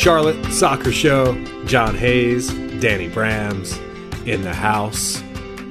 [0.00, 1.34] Charlotte Soccer Show.
[1.66, 2.48] John Hayes,
[2.80, 3.76] Danny Brams
[4.26, 5.22] in the house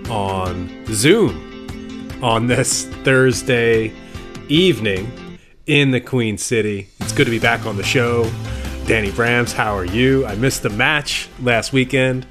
[0.08, 3.92] on Zoom on this Thursday
[4.48, 6.90] evening in the Queen City.
[7.00, 8.30] It's good to be back on the show.
[8.86, 10.28] Danny Brams, how are you?
[10.28, 12.28] I missed the match last weekend,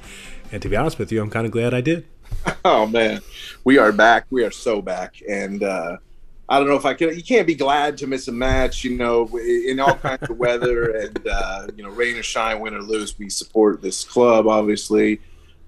[0.53, 2.05] and to be honest with you, I'm kind of glad I did.
[2.63, 3.19] Oh man,
[3.65, 4.25] we are back.
[4.29, 5.97] We are so back, and uh,
[6.51, 7.15] I don't know if I can.
[7.15, 10.89] You can't be glad to miss a match, you know, in all kinds of weather
[10.97, 13.17] and uh, you know, rain or shine, win or lose.
[13.19, 15.21] We support this club, obviously.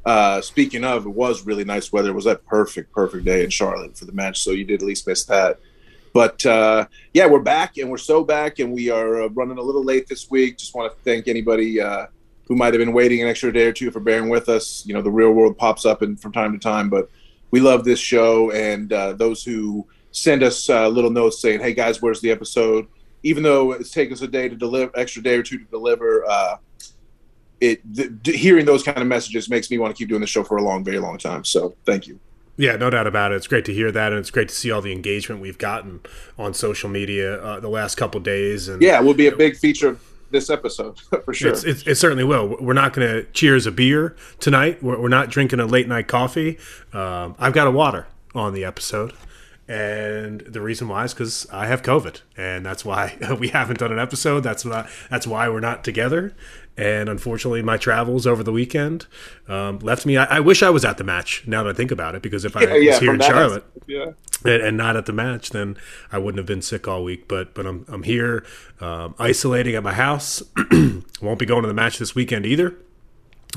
[0.04, 2.10] Uh, speaking of, it was really nice weather.
[2.10, 4.88] It was that perfect, perfect day in Charlotte for the match, so you did at
[4.88, 5.60] least miss that.
[6.14, 9.62] But uh, yeah, we're back, and we're so back, and we are uh, running a
[9.62, 10.58] little late this week.
[10.58, 12.08] Just want to thank anybody uh,
[12.48, 14.84] who might have been waiting an extra day or two for bearing with us.
[14.84, 17.12] You know, the real world pops up and from time to time, but
[17.52, 21.74] we love this show, and uh, those who send us uh, little notes saying, "Hey
[21.74, 22.88] guys, where's the episode?"
[23.24, 26.26] Even though it's taken us a day to deliver, extra day or two to deliver,
[26.26, 26.58] uh,
[27.60, 30.44] it th- hearing those kind of messages makes me want to keep doing the show
[30.44, 31.46] for a long, very long time.
[31.46, 32.20] So thank you.
[32.58, 33.36] Yeah, no doubt about it.
[33.36, 36.02] It's great to hear that, and it's great to see all the engagement we've gotten
[36.38, 38.68] on social media uh, the last couple days.
[38.68, 41.52] And yeah, it will be a big feature of this episode for sure.
[41.52, 42.58] It's, it's, it certainly will.
[42.60, 44.82] We're not going to cheers a beer tonight.
[44.82, 46.58] We're, we're, not drinking a late night coffee.
[46.94, 49.14] Um, I've got a water on the episode.
[49.72, 53.94] And the reason why is because I have COVID, and that's why we haven't done
[53.94, 54.42] an episode.
[54.42, 56.36] That's why that's why we're not together.
[56.76, 59.06] And unfortunately, my travels over the weekend
[59.48, 60.18] um, left me.
[60.18, 61.44] I, I, wish I was at the match.
[61.48, 63.64] Now that I think about it, because if I yeah, was yeah, here in Charlotte
[63.88, 64.12] yeah.
[64.44, 65.78] and, and, not at the match, then
[66.12, 67.30] I wouldn't have been sick all week.
[67.30, 68.46] But but I'm I'm here,
[68.82, 70.44] um, isolating at my house.
[71.22, 72.76] Won't be going to the match this weekend either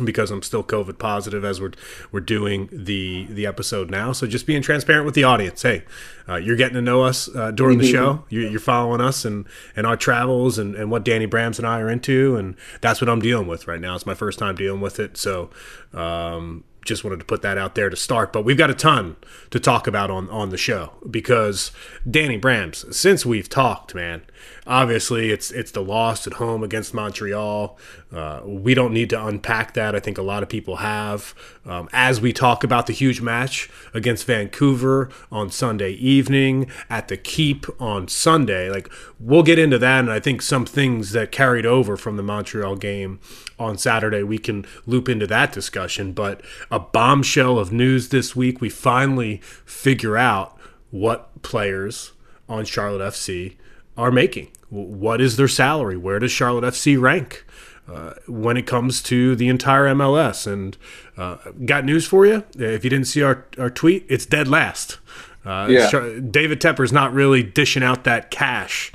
[0.03, 1.73] because I'm still COVID positive as we're
[2.11, 4.13] we're doing the the episode now.
[4.13, 5.63] So just being transparent with the audience.
[5.63, 5.85] Hey,
[6.29, 7.93] uh, you're getting to know us uh, during the mm-hmm.
[7.93, 8.25] show.
[8.29, 9.47] You're, you're, following us and
[9.77, 13.09] and our travels and, and what Danny Brams and I are into, and that's what
[13.09, 13.95] I'm dealing with right now.
[13.95, 15.51] It's my first time dealing with it, so.
[15.93, 18.31] Um, just wanted to put that out there to start.
[18.31, 19.17] But we've got a ton
[19.51, 21.73] to talk about on, on the show because
[22.09, 24.21] Danny Brams, since we've talked, man,
[24.67, 27.79] obviously it's it's the loss at home against Montreal.
[28.13, 29.95] Uh, we don't need to unpack that.
[29.95, 31.35] I think a lot of people have.
[31.67, 37.17] Um, as we talk about the huge match against Vancouver on Sunday evening at the
[37.17, 41.67] Keep on Sunday, like we'll get into that, and I think some things that carried
[41.67, 43.21] over from the Montreal game
[43.59, 46.13] on Saturday we can loop into that discussion.
[46.13, 50.57] But a bombshell of news this week, we finally figure out
[50.91, 52.13] what players
[52.49, 53.57] on Charlotte FC
[53.97, 54.51] are making.
[54.71, 55.97] What is their salary?
[55.97, 57.45] Where does Charlotte FC rank
[57.89, 60.51] uh, when it comes to the entire MLS?
[60.51, 60.77] And
[61.17, 62.45] uh, got news for you.
[62.57, 64.99] If you didn't see our, our tweet, it's dead last.
[65.45, 65.91] Uh, yeah.
[66.31, 68.93] David Tepper's not really dishing out that cash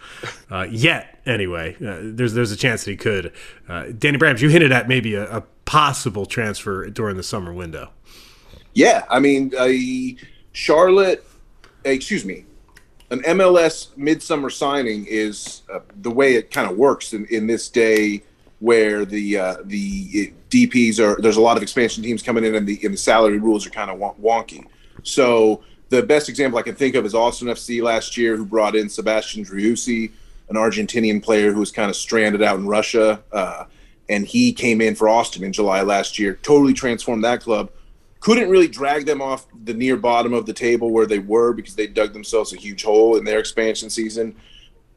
[0.49, 1.19] uh, yet.
[1.25, 3.31] Anyway, uh, there's there's a chance that he could.
[3.67, 7.91] Uh, Danny Brams, you hinted at maybe a, a, possible transfer during the summer window.
[8.73, 9.51] Yeah, I mean,
[10.51, 11.23] Charlotte,
[11.83, 12.45] excuse me,
[13.11, 17.69] an MLS midsummer signing is uh, the way it kind of works in, in this
[17.69, 18.23] day
[18.59, 22.67] where the uh, the DPS are there's a lot of expansion teams coming in and
[22.67, 24.65] the and the salary rules are kind of wonky.
[25.03, 28.75] So the best example I can think of is Austin FC last year, who brought
[28.75, 30.11] in Sebastian Driussi,
[30.49, 33.65] an Argentinian player who was kind of stranded out in Russia, uh,
[34.07, 37.71] and he came in for Austin in July last year, totally transformed that club
[38.19, 41.75] couldn't really drag them off the near bottom of the table where they were because
[41.75, 44.35] they dug themselves a huge hole in their expansion season.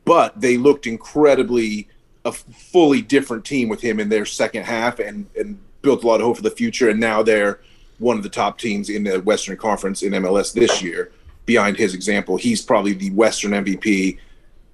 [0.05, 1.89] But they looked incredibly
[2.25, 6.21] a fully different team with him in their second half and, and built a lot
[6.21, 6.89] of hope for the future.
[6.89, 7.61] And now they're
[7.99, 11.13] one of the top teams in the Western Conference in MLS this year.
[11.47, 14.19] Behind his example, he's probably the Western MVP.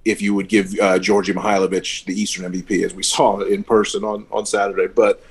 [0.05, 4.03] If you would give uh, Djordje Mihailovic the Eastern MVP, as we saw in person
[4.03, 5.23] on on Saturday, but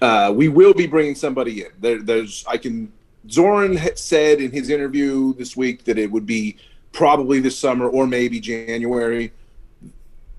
[0.00, 1.70] uh, we will be bringing somebody in.
[1.80, 2.92] There, there's, I can.
[3.30, 6.58] Zoran said in his interview this week that it would be
[6.92, 9.32] probably this summer or maybe January.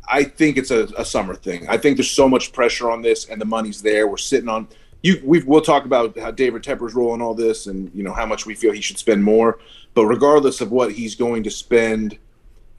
[0.07, 1.67] I think it's a, a summer thing.
[1.67, 4.07] I think there's so much pressure on this, and the money's there.
[4.07, 4.67] We're sitting on.
[5.01, 8.03] You, we've we will talk about how David Tepper's role in all this, and you
[8.03, 9.59] know how much we feel he should spend more.
[9.93, 12.17] But regardless of what he's going to spend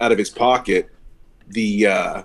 [0.00, 0.90] out of his pocket,
[1.48, 2.22] the uh,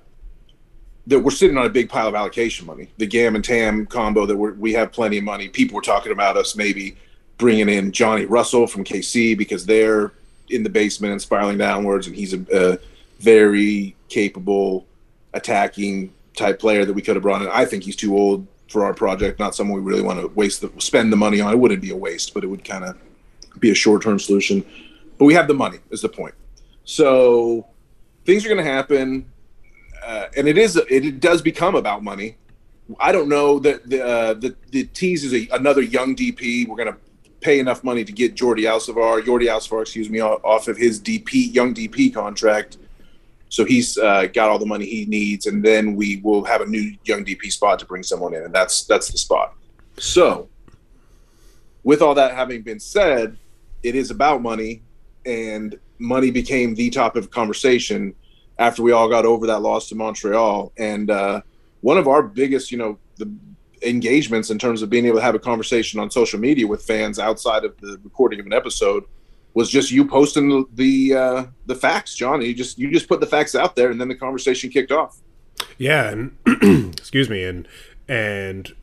[1.08, 2.90] that we're sitting on a big pile of allocation money.
[2.98, 5.48] The GAM and TAM combo that we have plenty of money.
[5.48, 6.96] People were talking about us maybe
[7.38, 10.14] bringing in Johnny Russell from KC because they're
[10.50, 12.78] in the basement and spiraling downwards, and he's a, a
[13.20, 14.86] very capable
[15.34, 17.48] attacking type player that we could have brought in.
[17.48, 19.40] I think he's too old for our project.
[19.40, 21.52] Not someone we really want to waste the spend the money on.
[21.52, 22.98] It wouldn't be a waste, but it would kind of
[23.60, 24.64] be a short term solution.
[25.18, 25.80] But we have the money.
[25.90, 26.36] Is the point.
[26.84, 27.68] So
[28.26, 29.32] things are going to happen
[30.04, 32.38] uh, and it is it, does become about money
[33.00, 36.68] I don't know that the uh, the the tease is a, another young DP.
[36.68, 36.98] We're gonna
[37.40, 41.54] pay enough money to get Jordi Alcivar, Jordi Alcivar, excuse me, off of his DP
[41.54, 42.78] young DP contract.
[43.50, 46.66] So he's uh, got all the money he needs, and then we will have a
[46.66, 49.54] new young DP spot to bring someone in, and that's that's the spot.
[49.98, 50.50] So,
[51.84, 53.38] with all that having been said,
[53.84, 54.84] it is about money,
[55.26, 58.16] and money became the topic of conversation
[58.60, 60.72] after we all got over that loss to Montreal.
[60.78, 61.42] And uh,
[61.82, 63.32] one of our biggest, you know, the
[63.82, 67.20] engagements in terms of being able to have a conversation on social media with fans
[67.20, 69.04] outside of the recording of an episode
[69.54, 72.42] was just you posting the the, uh, the facts, John.
[72.42, 75.18] You just you just put the facts out there, and then the conversation kicked off.
[75.78, 76.38] Yeah, and
[76.98, 77.68] excuse me, and
[78.08, 78.74] and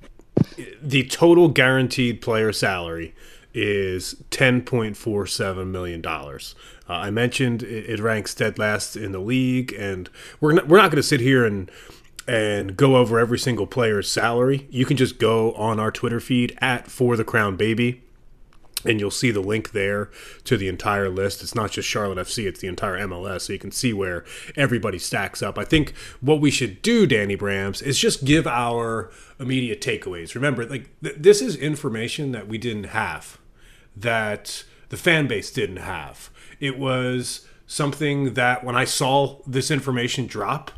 [0.82, 3.15] the total guaranteed player salary
[3.60, 6.55] is ten point four seven million dollars.
[6.88, 10.08] Uh, I mentioned it, it, ranks dead last in the league, and
[10.40, 11.70] we're not, we're not going to sit here and
[12.26, 14.66] and go over every single player's salary.
[14.70, 18.02] You can just go on our Twitter feed at For the Crown Baby
[18.84, 20.10] and you'll see the link there
[20.44, 21.43] to the entire list.
[21.43, 24.25] It's not just Charlotte FC, it's the entire MLS, so you can see where
[24.56, 25.58] everybody stacks up.
[25.58, 29.10] I think what we should do, Danny Brams, is just give our
[29.40, 30.34] immediate takeaways.
[30.34, 33.38] Remember, like th- this is information that we didn't have,
[34.00, 36.31] that the fan base didn't have.
[36.61, 40.71] It was something that when I saw this information drop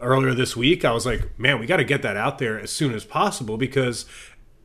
[0.00, 2.70] earlier this week, I was like, man, we got to get that out there as
[2.70, 4.04] soon as possible because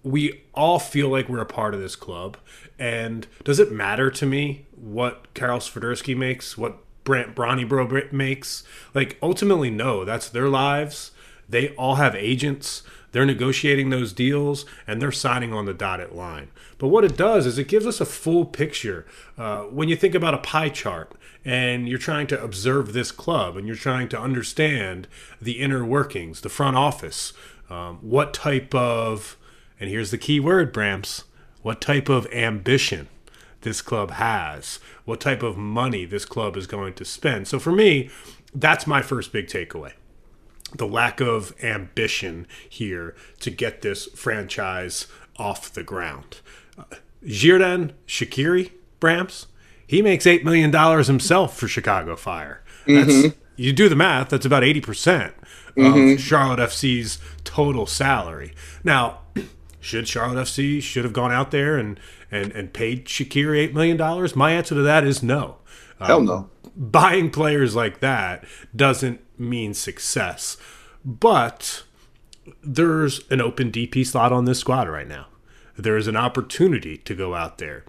[0.03, 2.37] we all feel like we're a part of this club.
[2.79, 8.63] And does it matter to me what Karol Swiderski makes, what Brandt Bronico makes?
[8.93, 10.03] Like, ultimately, no.
[10.03, 11.11] That's their lives.
[11.47, 12.83] They all have agents.
[13.11, 16.49] They're negotiating those deals and they're signing on the dotted line.
[16.77, 19.05] But what it does is it gives us a full picture.
[19.37, 21.13] Uh, when you think about a pie chart
[21.43, 25.07] and you're trying to observe this club and you're trying to understand
[25.41, 27.33] the inner workings, the front office,
[27.69, 29.37] um, what type of
[29.79, 31.23] and here's the key word, Brams
[31.67, 33.09] what type of ambition
[33.61, 37.45] this club has, what type of money this club is going to spend.
[37.45, 38.09] So for me,
[38.55, 39.91] that's my first big takeaway.
[40.73, 45.07] The lack of ambition here to get this franchise
[45.37, 46.39] off the ground.
[46.77, 46.83] Uh,
[47.23, 48.71] Xherdan Shaqiri,
[49.01, 49.47] Brams,
[49.85, 50.71] he makes $8 million
[51.03, 52.63] himself for Chicago Fire.
[52.85, 53.39] That's, mm-hmm.
[53.57, 55.33] You do the math, that's about 80% of
[55.75, 56.15] mm-hmm.
[56.17, 58.53] Charlotte FC's total salary.
[58.83, 59.19] Now,
[59.79, 63.95] should Charlotte FC should have gone out there and and and paid Shaqiri eight million
[63.95, 64.35] dollars?
[64.35, 65.57] My answer to that is no.
[65.99, 66.33] Hell no.
[66.33, 68.43] Um, buying players like that
[68.75, 70.57] doesn't mean success,
[71.05, 71.83] but
[72.63, 75.27] there's an open DP slot on this squad right now.
[75.77, 77.83] There is an opportunity to go out there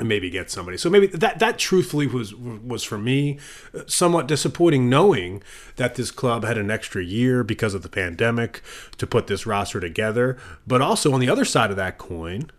[0.00, 0.78] and maybe get somebody.
[0.78, 3.38] So maybe that that truthfully was was for me
[3.86, 5.42] somewhat disappointing knowing
[5.76, 8.62] that this club had an extra year because of the pandemic
[8.96, 10.38] to put this roster together.
[10.66, 12.50] But also on the other side of that coin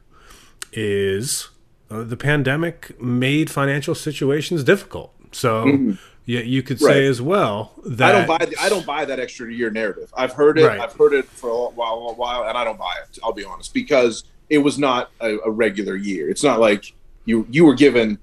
[0.72, 1.50] is
[1.90, 5.14] uh, the pandemic made financial situations difficult.
[5.32, 5.94] So mm-hmm.
[6.26, 9.20] yeah, you could say as well that I don't buy the, I don't buy that
[9.20, 10.14] extra year narrative.
[10.16, 10.68] I've heard it.
[10.68, 10.80] Right.
[10.80, 13.18] I've heard it for a while, a while, and I don't buy it.
[13.24, 16.30] I'll be honest because it was not a, a regular year.
[16.30, 16.94] It's not like
[17.24, 18.20] you you were given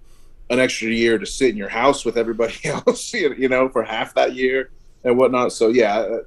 [0.51, 4.15] an extra year to sit in your house with everybody else, you know, for half
[4.15, 4.71] that year
[5.03, 5.53] and whatnot.
[5.53, 6.19] So yeah,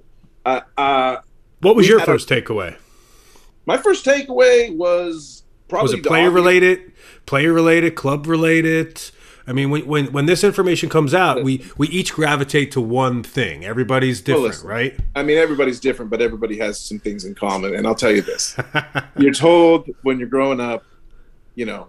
[0.43, 1.17] uh, uh,
[1.61, 2.75] what was your first a, takeaway?
[3.67, 6.91] My first takeaway was probably was it player related,
[7.27, 8.99] player related, club related.
[9.47, 13.23] I mean, when, when when this information comes out, we we each gravitate to one
[13.23, 13.65] thing.
[13.65, 14.99] Everybody's different, well, listen, right?
[15.15, 17.75] I mean, everybody's different, but everybody has some things in common.
[17.75, 18.55] And I'll tell you this:
[19.17, 20.83] you're told when you're growing up,
[21.55, 21.87] you know,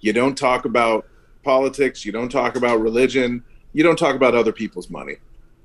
[0.00, 1.06] you don't talk about
[1.42, 2.04] politics.
[2.04, 3.44] You don't talk about religion.
[3.72, 5.16] You don't talk about other people's money.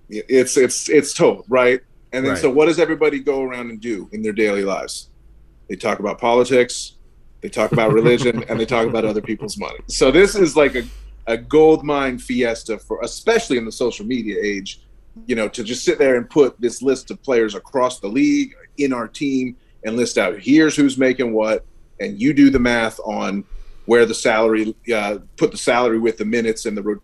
[0.09, 1.81] It's it's it's told right.
[2.13, 2.41] And then right.
[2.41, 5.09] so, what does everybody go around and do in their daily lives?
[5.67, 6.93] They talk about politics,
[7.41, 9.79] they talk about religion, and they talk about other people's money.
[9.87, 10.83] So this is like a
[11.27, 14.81] a gold mine fiesta for, especially in the social media age.
[15.25, 18.53] You know, to just sit there and put this list of players across the league
[18.77, 21.65] in our team and list out here's who's making what,
[21.99, 23.43] and you do the math on
[23.85, 27.01] where the salary uh, put the salary with the minutes and the ro-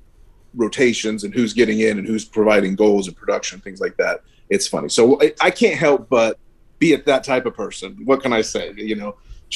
[0.54, 4.22] rotations and who's getting in and who's providing goals and production things like that.
[4.50, 4.90] It's funny.
[4.90, 6.38] So I, I can't help but
[6.78, 7.98] be it that type of person.
[8.06, 8.74] What can i say?
[8.76, 9.16] You know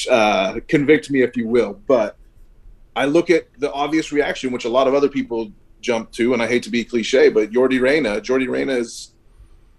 [0.09, 1.73] uh, convict me if you will.
[1.87, 2.17] But
[2.97, 5.51] i look at the obvious reaction which a lot of other people
[5.81, 9.13] jump to and i hate to be cliche but Yordy Reyna Yordy Reyna is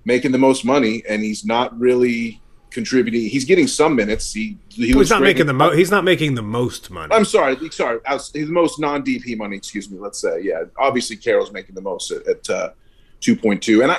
[0.04, 3.22] making the most money and he's not really contributing.
[3.22, 4.32] He's getting some minutes.
[4.32, 5.76] He, he he's not making the most.
[5.76, 7.12] He's not making the most money.
[7.12, 8.00] I'm sorry, sorry.
[8.08, 9.56] He's the most non DP money.
[9.56, 9.98] Excuse me.
[9.98, 10.64] Let's say, yeah.
[10.78, 12.70] Obviously, Karol's making the most at, at uh,
[13.20, 13.98] 2.2, and I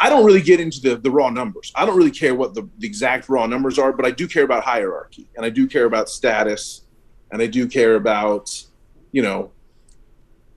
[0.00, 1.72] I don't really get into the the raw numbers.
[1.74, 4.44] I don't really care what the, the exact raw numbers are, but I do care
[4.44, 6.82] about hierarchy and I do care about status
[7.30, 8.64] and I do care about
[9.12, 9.52] you know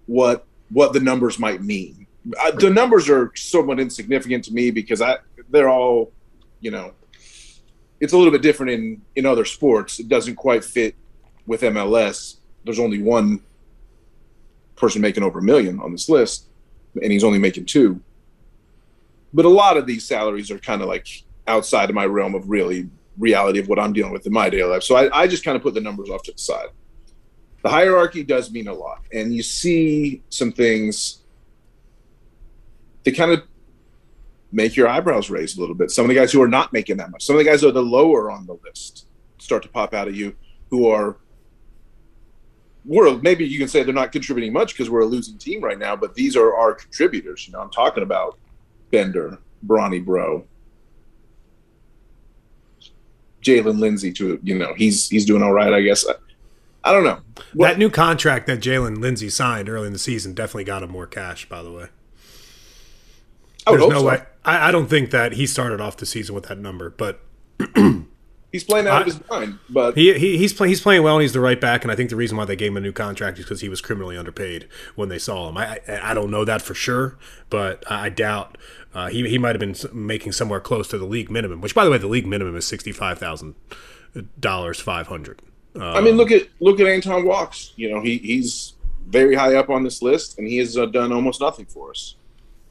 [0.06, 2.08] what what the numbers might mean.
[2.42, 5.18] I, the numbers are somewhat insignificant to me because I
[5.50, 6.12] they're all
[6.60, 6.94] you know
[8.00, 10.00] it's a little bit different in in other sports.
[10.00, 10.96] It doesn't quite fit
[11.46, 12.38] with MLS.
[12.64, 13.42] There's only one
[14.76, 16.48] person making over a million on this list,
[17.02, 18.02] and he's only making two.
[19.34, 21.08] But a lot of these salaries are kind of like
[21.48, 24.70] outside of my realm of really reality of what I'm dealing with in my daily
[24.70, 24.84] life.
[24.84, 26.68] So I, I just kind of put the numbers off to the side.
[27.64, 31.24] The hierarchy does mean a lot, and you see some things
[33.04, 33.44] that kind of
[34.52, 35.92] make your eyebrows raise a little bit.
[35.92, 37.70] Some of the guys who are not making that much, some of the guys who
[37.70, 39.08] are the lower on the list
[39.40, 40.36] start to pop out at you
[40.70, 41.18] who are
[42.86, 45.78] we're maybe you can say they're not contributing much because we're a losing team right
[45.78, 47.46] now, but these are our contributors.
[47.46, 48.40] You know, I'm talking about
[48.92, 50.46] Bender, Bronny Bro,
[53.48, 54.12] Jaylin Lindsey.
[54.13, 56.06] To you know, he's he's doing all right, I guess.
[56.08, 56.13] I,
[56.84, 57.20] I don't know.
[57.56, 61.08] that new contract that Jaylin Lindsey signed early in the season definitely got him more
[61.08, 61.48] cash.
[61.50, 61.88] By the way,
[63.66, 64.06] there's no so.
[64.06, 64.24] way.
[64.46, 67.22] I, I don't think that he started off the season with that number, but
[68.51, 69.60] he's playing out I, of his mind.
[69.70, 71.84] But he, he he's play, he's playing well, and he's the right back.
[71.84, 73.70] And I think the reason why they gave him a new contract is because he
[73.70, 75.58] was criminally underpaid when they saw him.
[75.58, 77.18] I I, I don't know that for sure,
[77.50, 78.58] but I doubt
[78.98, 81.62] uh, he he might have been making somewhere close to the league minimum.
[81.62, 83.54] Which, by the way, the league minimum is sixty five thousand
[84.39, 85.39] dollars five hundred.
[85.75, 87.74] Um, I mean, look at look at Anton Walkes.
[87.75, 88.74] You know, he he's
[89.06, 92.16] very high up on this list, and he has uh, done almost nothing for us.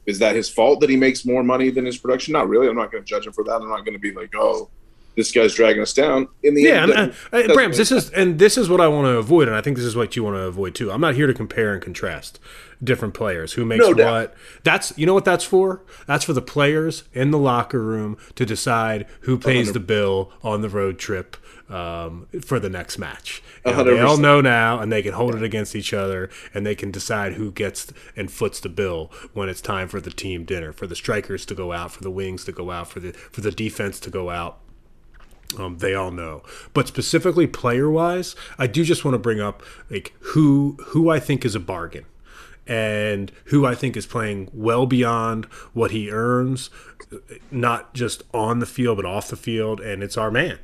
[0.05, 2.33] Is that his fault that he makes more money than his production?
[2.33, 2.67] Not really.
[2.67, 3.61] I'm not going to judge him for that.
[3.61, 4.69] I'm not going to be like, oh,
[5.17, 6.29] this guy's dragging us down.
[6.43, 8.87] In the yeah, end, and, uh, uh, Brams, this is and this is what I
[8.87, 10.91] want to avoid, and I think this is what you want to avoid too.
[10.91, 12.39] I'm not here to compare and contrast
[12.83, 14.35] different players who makes no what.
[14.63, 15.81] That's you know what that's for.
[16.05, 19.73] That's for the players in the locker room to decide who pays 100%.
[19.73, 21.35] the bill on the road trip
[21.67, 23.41] um, for the next match.
[23.65, 26.65] You know, they all know now, and they can hold it against each other, and
[26.65, 30.45] they can decide who gets and foots the bill when it's time for the team
[30.45, 33.13] dinner, for the strikers to go out, for the wings to go out, for the
[33.13, 34.59] for the defense to go out.
[35.57, 39.63] Um, they all know, but specifically player wise, I do just want to bring up
[39.89, 42.05] like who who I think is a bargain
[42.67, 46.69] and who I think is playing well beyond what he earns,
[47.49, 50.59] not just on the field but off the field, and it's our man.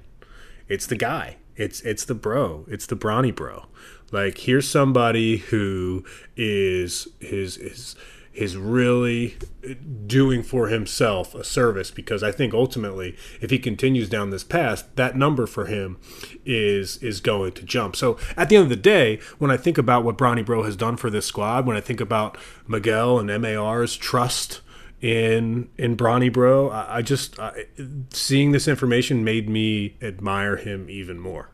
[0.68, 1.38] It's the guy.
[1.56, 2.66] It's it's the bro.
[2.68, 3.66] It's the brawny bro.
[4.12, 6.04] Like here's somebody who
[6.36, 7.96] is his is
[8.34, 9.38] is really
[10.08, 14.90] doing for himself a service because I think ultimately if he continues down this path
[14.96, 15.98] that number for him
[16.46, 17.96] is is going to jump.
[17.96, 20.76] So at the end of the day when I think about what Bronny Bro has
[20.76, 22.38] done for this squad when I think about
[22.68, 24.62] Miguel and MAR's trust
[25.02, 27.66] in in Bronny Bro I, I just I,
[28.10, 31.52] seeing this information made me admire him even more.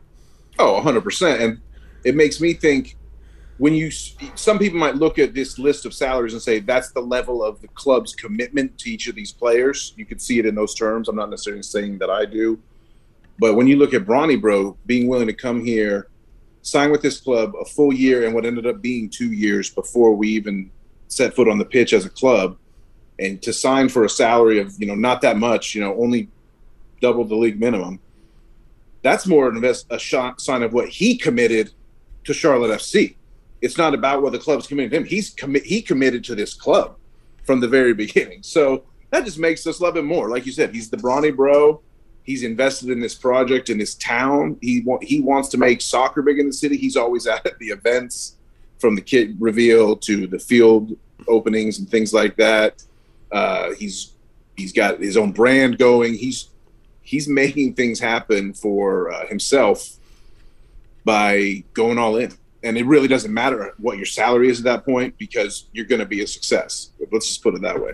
[0.58, 1.60] Oh 100% and
[2.04, 2.96] it makes me think
[3.60, 7.00] when you some people might look at this list of salaries and say that's the
[7.00, 9.92] level of the club's commitment to each of these players.
[9.98, 11.08] You could see it in those terms.
[11.08, 12.58] I'm not necessarily saying that I do,
[13.38, 16.08] but when you look at Bronny Bro being willing to come here,
[16.62, 20.14] sign with this club a full year and what ended up being two years before
[20.14, 20.70] we even
[21.08, 22.56] set foot on the pitch as a club,
[23.18, 26.30] and to sign for a salary of you know not that much, you know only
[27.02, 28.00] double the league minimum.
[29.02, 31.72] That's more invest a shot sign of what he committed
[32.24, 33.16] to Charlotte FC
[33.60, 35.04] it's not about what the club's committed to him.
[35.04, 36.96] He's commi- he committed to this club
[37.44, 38.42] from the very beginning.
[38.42, 40.28] So that just makes us love him more.
[40.28, 41.80] Like you said, he's the brawny bro.
[42.22, 44.56] He's invested in this project in this town.
[44.60, 46.76] He wa- he wants to make soccer big in the city.
[46.76, 48.36] He's always at the events,
[48.78, 50.96] from the kit reveal to the field
[51.28, 52.82] openings and things like that.
[53.30, 54.12] Uh, he's
[54.56, 56.14] he's got his own brand going.
[56.14, 56.48] He's
[57.02, 59.96] he's making things happen for uh, himself
[61.04, 64.84] by going all in and it really doesn't matter what your salary is at that
[64.84, 66.90] point because you're going to be a success.
[67.10, 67.92] Let's just put it that way.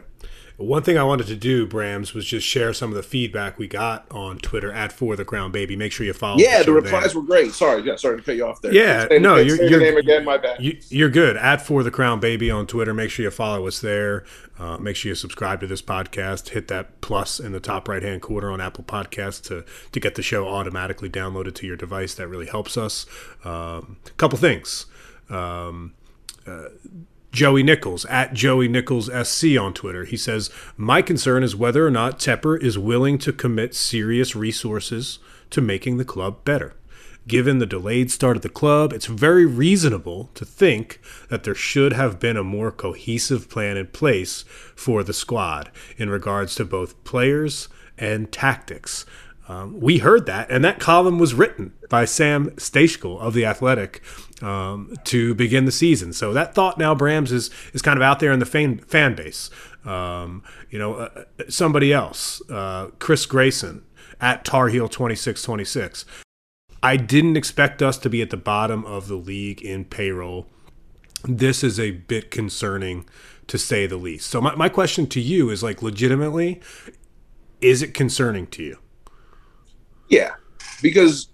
[0.59, 3.67] One thing I wanted to do, Brams, was just share some of the feedback we
[3.67, 5.77] got on Twitter at For the Crown Baby.
[5.77, 6.39] Make sure you follow.
[6.39, 7.21] Yeah, the, the replies there.
[7.21, 7.53] were great.
[7.53, 8.73] Sorry, yeah, sorry to cut you off there.
[8.73, 10.25] Yeah, say, no, you're, you're name again.
[10.25, 10.59] My bad.
[10.61, 11.37] You, are good.
[11.37, 12.95] At For the Crown Baby on Twitter.
[12.95, 14.25] Make sure you follow us there.
[14.59, 16.49] Uh, make sure you subscribe to this podcast.
[16.51, 20.15] Hit that plus in the top right hand corner on Apple Podcasts to to get
[20.15, 22.15] the show automatically downloaded to your device.
[22.15, 23.05] That really helps us.
[23.45, 24.87] A um, couple things.
[25.29, 25.93] Um,
[26.47, 26.69] uh,
[27.37, 30.07] Joey Nichols at Joey Nichols SC on Twitter.
[30.07, 35.19] He says, My concern is whether or not Tepper is willing to commit serious resources
[35.51, 36.73] to making the club better.
[37.29, 41.93] given the delayed start of the club, it's very reasonable to think that there should
[41.93, 47.03] have been a more cohesive plan in place for the squad in regards to both
[47.05, 49.05] players and tactics.
[49.49, 54.03] Um, we heard that, and that column was written by Sam Stejskal of the Athletic
[54.43, 56.13] um, to begin the season.
[56.13, 59.15] So that thought now, Brams, is is kind of out there in the fan, fan
[59.15, 59.51] base.
[59.85, 63.85] Um, you know, uh, somebody else, uh, Chris Grayson
[64.21, 66.05] at Tar Heel twenty six twenty six.
[66.83, 70.47] I didn't expect us to be at the bottom of the league in payroll.
[71.25, 73.07] This is a bit concerning
[73.47, 74.31] to say the least.
[74.31, 76.61] So my, my question to you is like legitimately,
[77.61, 78.79] is it concerning to you?
[80.09, 80.35] Yeah,
[80.83, 81.29] because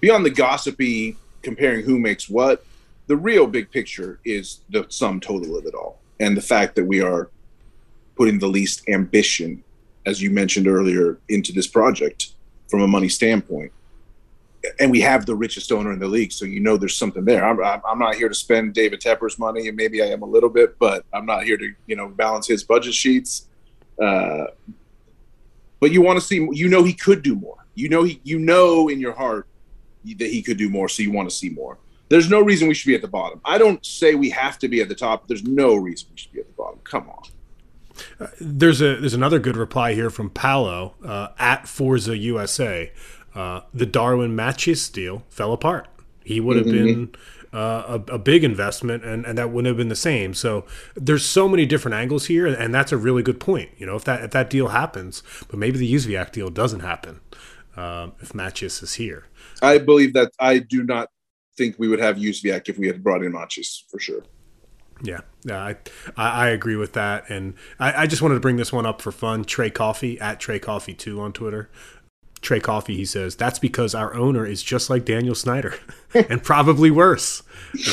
[0.00, 2.64] beyond the gossipy comparing who makes what,
[3.06, 6.84] the real big picture is the sum total of it all, and the fact that
[6.84, 7.30] we are
[8.16, 9.62] putting the least ambition,
[10.06, 12.32] as you mentioned earlier, into this project
[12.68, 13.72] from a money standpoint.
[14.78, 17.44] And we have the richest owner in the league, so you know there's something there.
[17.44, 20.50] I'm, I'm not here to spend David Tepper's money, and maybe I am a little
[20.50, 23.48] bit, but I'm not here to you know balance his budget sheets.
[24.00, 24.44] Uh,
[25.80, 28.38] but you want to see, you know, he could do more you know he you
[28.38, 29.46] know in your heart
[30.04, 31.78] that he could do more, so you want to see more.
[32.08, 33.40] There's no reason we should be at the bottom.
[33.44, 35.28] I don't say we have to be at the top.
[35.28, 36.80] There's no reason we should be at the bottom.
[36.84, 37.22] Come on.
[38.20, 42.92] Uh, there's a there's another good reply here from Paolo uh, at Forza USA.
[43.34, 45.88] Uh, the Darwin Machís deal fell apart.
[46.24, 46.84] He would have mm-hmm.
[46.84, 47.14] been
[47.52, 50.34] uh, a, a, big investment, and, and that wouldn't have been the same.
[50.34, 53.70] So there's so many different angles here, and that's a really good point.
[53.78, 57.20] You know, if that if that deal happens, but maybe the Jóźwiak deal doesn't happen,
[57.76, 59.26] um, if Macchis is here.
[59.62, 61.08] I believe that I do not
[61.56, 64.22] think we would have Jóźwiak if we had brought in Machís for sure.
[65.02, 65.76] Yeah, yeah, I,
[66.16, 69.10] I agree with that, and I, I just wanted to bring this one up for
[69.10, 69.44] fun.
[69.44, 71.70] Trey Coffee at Trey Coffee two on Twitter.
[72.42, 75.76] Trey Coffee, he says that's because our owner is just like Daniel Snyder,
[76.14, 77.42] and probably worse.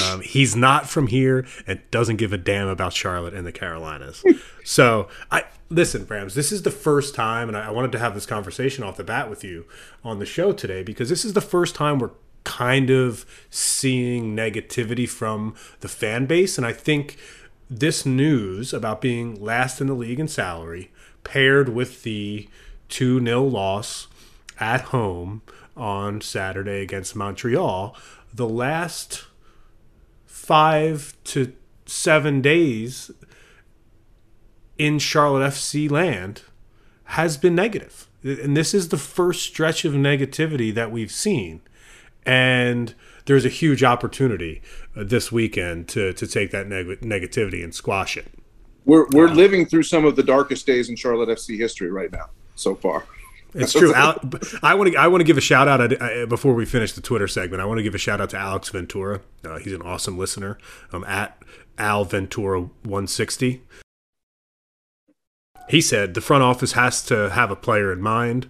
[0.03, 4.23] Um, he's not from here and doesn't give a damn about Charlotte and the Carolinas.
[4.65, 6.35] So I listen, Brams.
[6.35, 9.27] This is the first time, and I wanted to have this conversation off the bat
[9.31, 9.65] with you
[10.03, 12.11] on the show today because this is the first time we're
[12.43, 17.17] kind of seeing negativity from the fan base, and I think
[17.67, 20.91] this news about being last in the league in salary
[21.23, 22.47] paired with the
[22.89, 24.07] 2 0 loss
[24.59, 25.41] at home
[25.75, 27.95] on Saturday against Montreal,
[28.33, 29.25] the last
[30.25, 31.53] five to
[31.85, 33.11] seven days
[34.77, 36.41] in Charlotte FC land
[37.03, 38.07] has been negative.
[38.23, 41.61] And this is the first stretch of negativity that we've seen.
[42.25, 42.93] And
[43.25, 44.61] there's a huge opportunity
[44.95, 48.27] uh, this weekend to, to take that neg- negativity and squash it.
[48.85, 52.11] We're, we're uh, living through some of the darkest days in Charlotte FC history right
[52.11, 53.05] now, so far.
[53.53, 53.93] It's true.
[53.95, 54.97] I want to.
[54.97, 57.61] I want to give a shout out before we finish the Twitter segment.
[57.61, 59.21] I want to give a shout out to Alex Ventura.
[59.43, 60.57] Uh, he's an awesome listener.
[60.91, 61.41] Um, at
[61.77, 63.63] Al Ventura 160.
[65.69, 68.49] He said the front office has to have a player in mind,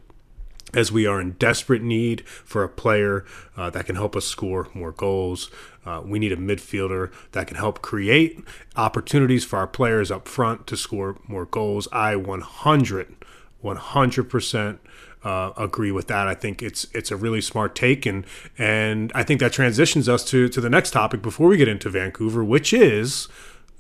[0.74, 3.26] as we are in desperate need for a player
[3.58, 5.52] uh, that can help us score more goals.
[5.86, 8.40] Uh, we need a midfielder that can help create
[8.76, 11.88] opportunities for our players up front to score more goals.
[11.92, 13.16] I 100
[13.64, 14.80] 100%
[15.24, 16.28] uh, agree with that.
[16.28, 18.26] I think it's it's a really smart take, and
[18.58, 21.90] and I think that transitions us to to the next topic before we get into
[21.90, 23.28] Vancouver, which is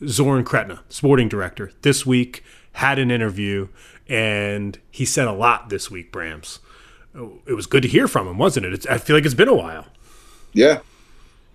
[0.05, 1.71] Zoran Krneta, sporting director.
[1.81, 3.69] This week had an interview,
[4.07, 6.11] and he said a lot this week.
[6.11, 6.59] Brams,
[7.45, 8.73] it was good to hear from him, wasn't it?
[8.73, 9.85] It's, I feel like it's been a while.
[10.51, 10.79] Yeah,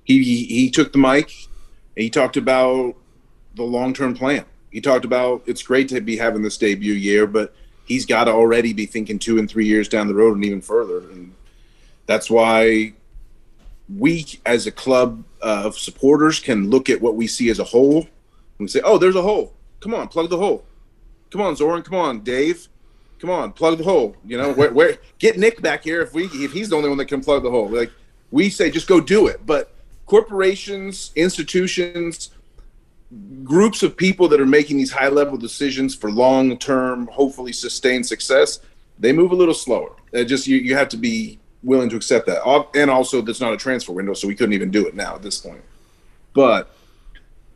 [0.04, 1.30] he he, he took the mic.
[1.94, 2.96] he talked about
[3.54, 4.46] the long term plan.
[4.70, 7.54] He talked about it's great to be having this debut year, but
[7.84, 10.60] he's got to already be thinking two and three years down the road and even
[10.60, 10.98] further.
[11.10, 11.34] And
[12.06, 12.94] that's why
[13.94, 18.08] we, as a club of supporters, can look at what we see as a whole
[18.58, 19.52] and say, "Oh, there's a hole.
[19.80, 20.64] Come on, plug the hole.
[21.30, 21.82] Come on, Zoran.
[21.82, 22.68] Come on, Dave.
[23.18, 24.16] Come on, plug the hole.
[24.24, 26.98] You know, where, where get Nick back here if we if he's the only one
[26.98, 27.68] that can plug the hole.
[27.68, 27.90] Like
[28.30, 29.44] we say, just go do it.
[29.46, 29.74] But
[30.06, 32.30] corporations, institutions,
[33.44, 38.06] groups of people that are making these high level decisions for long term, hopefully sustained
[38.06, 38.60] success,
[38.98, 39.92] they move a little slower.
[40.12, 42.42] It just you, you have to be willing to accept that.
[42.74, 45.22] And also, there's not a transfer window, so we couldn't even do it now at
[45.22, 45.62] this point.
[46.32, 46.70] But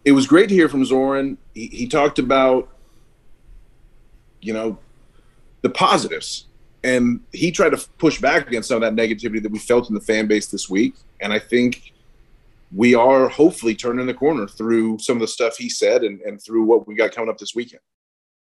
[0.04, 1.38] it was great to hear from Zoran.
[1.54, 2.68] He, he talked about,
[4.40, 4.78] you know,
[5.62, 6.46] the positives.
[6.84, 9.94] And he tried to push back against some of that negativity that we felt in
[9.94, 10.94] the fan base this week.
[11.20, 11.92] And I think
[12.72, 16.42] we are hopefully turning the corner through some of the stuff he said and, and
[16.42, 17.80] through what we got coming up this weekend.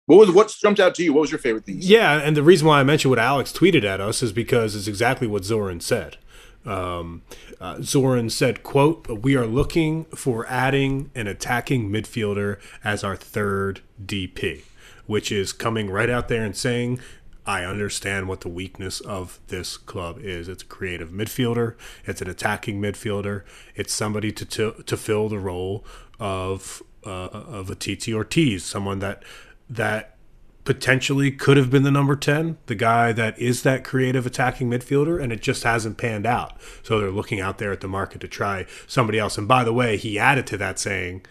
[0.07, 1.13] What was what jumped out to you?
[1.13, 1.77] What was your favorite thing?
[1.79, 4.87] Yeah, and the reason why I mentioned what Alex tweeted at us is because it's
[4.87, 6.17] exactly what Zoran said.
[6.65, 7.23] Um,
[7.59, 13.81] uh, Zoran said, "quote We are looking for adding an attacking midfielder as our third
[14.03, 14.63] DP,
[15.07, 16.99] which is coming right out there and saying."
[17.47, 20.49] I understand what the weakness of this club is.
[20.49, 21.75] It's a creative midfielder.
[22.05, 23.43] It's an attacking midfielder.
[23.73, 25.85] It's somebody to to, to fill the role
[26.19, 29.23] of uh, of a Titi Ortiz, someone that
[29.69, 30.17] that
[30.65, 35.21] potentially could have been the number 10, the guy that is that creative attacking midfielder,
[35.21, 36.57] and it just hasn't panned out.
[36.83, 39.37] So they're looking out there at the market to try somebody else.
[39.37, 41.25] And by the way, he added to that saying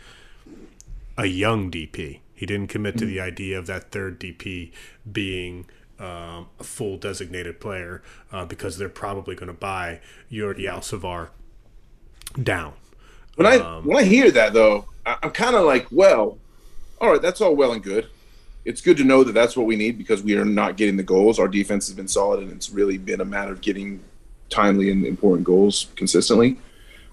[1.18, 2.20] a young DP.
[2.34, 4.72] He didn't commit to the idea of that third DP
[5.10, 5.66] being
[5.98, 11.28] um, a full designated player uh, because they're probably going to buy Jordi Alcivar
[12.42, 12.74] down.
[13.36, 16.38] When I um, when I hear that though, I, I'm kind of like, well,
[17.00, 18.08] all right, that's all well and good.
[18.64, 21.02] It's good to know that that's what we need because we are not getting the
[21.02, 21.38] goals.
[21.38, 24.00] Our defense has been solid, and it's really been a matter of getting
[24.48, 26.58] timely and important goals consistently.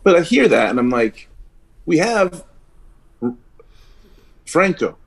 [0.04, 1.30] But I hear that, and I'm like,
[1.86, 2.44] we have
[4.46, 4.98] Franco,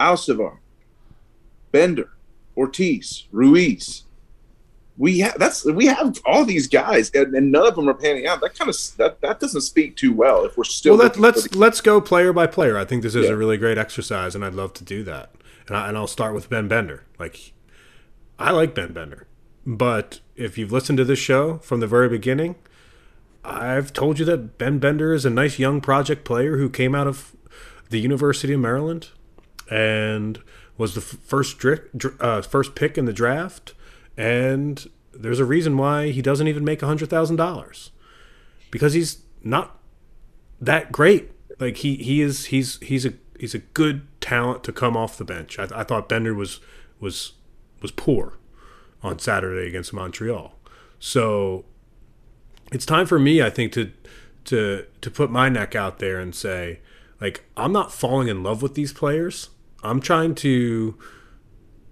[0.00, 0.58] Alcivar,
[1.70, 2.10] Bender,
[2.56, 4.04] Ortiz, Ruiz.
[4.96, 8.28] We have that's we have all these guys, and, and, none of them are panning
[8.28, 8.40] out.
[8.40, 10.44] That kind of that, that doesn't speak too well.
[10.44, 12.78] If we're still well, let, us let's, let's go player by player.
[12.78, 13.32] I think this is yeah.
[13.32, 15.34] a really great exercise, and I'd love to do that.
[15.66, 17.04] And, I, and I'll start with Ben Bender.
[17.18, 17.54] Like,
[18.38, 19.26] I like Ben Bender,
[19.66, 22.54] but if you've listened to this show from the very beginning,
[23.44, 27.08] I've told you that Ben Bender is a nice young project player who came out
[27.08, 27.34] of
[27.90, 29.08] the University of Maryland
[29.70, 30.40] and
[30.76, 31.64] was the first
[32.20, 33.74] uh, first pick in the draft,
[34.16, 37.90] and there's a reason why he doesn't even make hundred thousand dollars
[38.70, 39.78] because he's not
[40.60, 41.30] that great.
[41.60, 45.24] Like he he is he's he's a he's a good talent to come off the
[45.24, 45.58] bench.
[45.58, 46.60] I, I thought Bender was
[47.00, 47.32] was
[47.80, 48.38] was poor
[49.02, 50.58] on Saturday against Montreal,
[50.98, 51.64] so
[52.72, 53.92] it's time for me, I think, to
[54.46, 56.80] to to put my neck out there and say,
[57.20, 59.50] like, I'm not falling in love with these players.
[59.84, 60.98] I'm trying to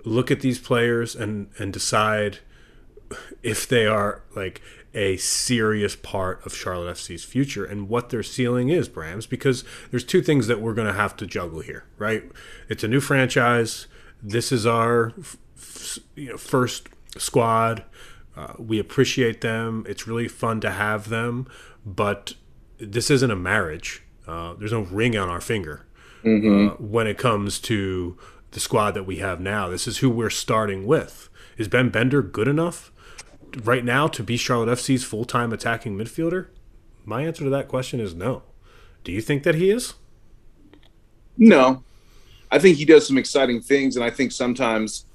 [0.05, 2.39] look at these players and and decide
[3.43, 4.61] if they are like
[4.95, 10.05] a serious part of Charlotte FC's future and what their ceiling is, Brams, because there's
[10.05, 12.25] two things that we're going to have to juggle here, right?
[12.69, 13.87] It's a new franchise.
[14.23, 17.85] This is our f- you know, first squad.
[18.37, 19.85] Uh, we appreciate them.
[19.89, 21.47] It's really fun to have them,
[21.85, 22.35] but
[22.79, 24.03] this isn't a marriage.
[24.27, 25.87] Uh, there's no ring on our finger
[26.25, 26.69] mm-hmm.
[26.69, 28.17] uh, when it comes to
[28.53, 29.69] the squad that we have now.
[29.69, 31.29] This is who we're starting with.
[31.57, 32.93] Is Ben Bender good enough
[33.65, 36.47] right now to be Charlotte FC's full time attacking midfielder?
[37.05, 38.43] My answer to that question is no.
[39.05, 39.95] Do you think that he is?
[41.37, 41.83] No.
[42.51, 45.07] I think he does some exciting things, and I think sometimes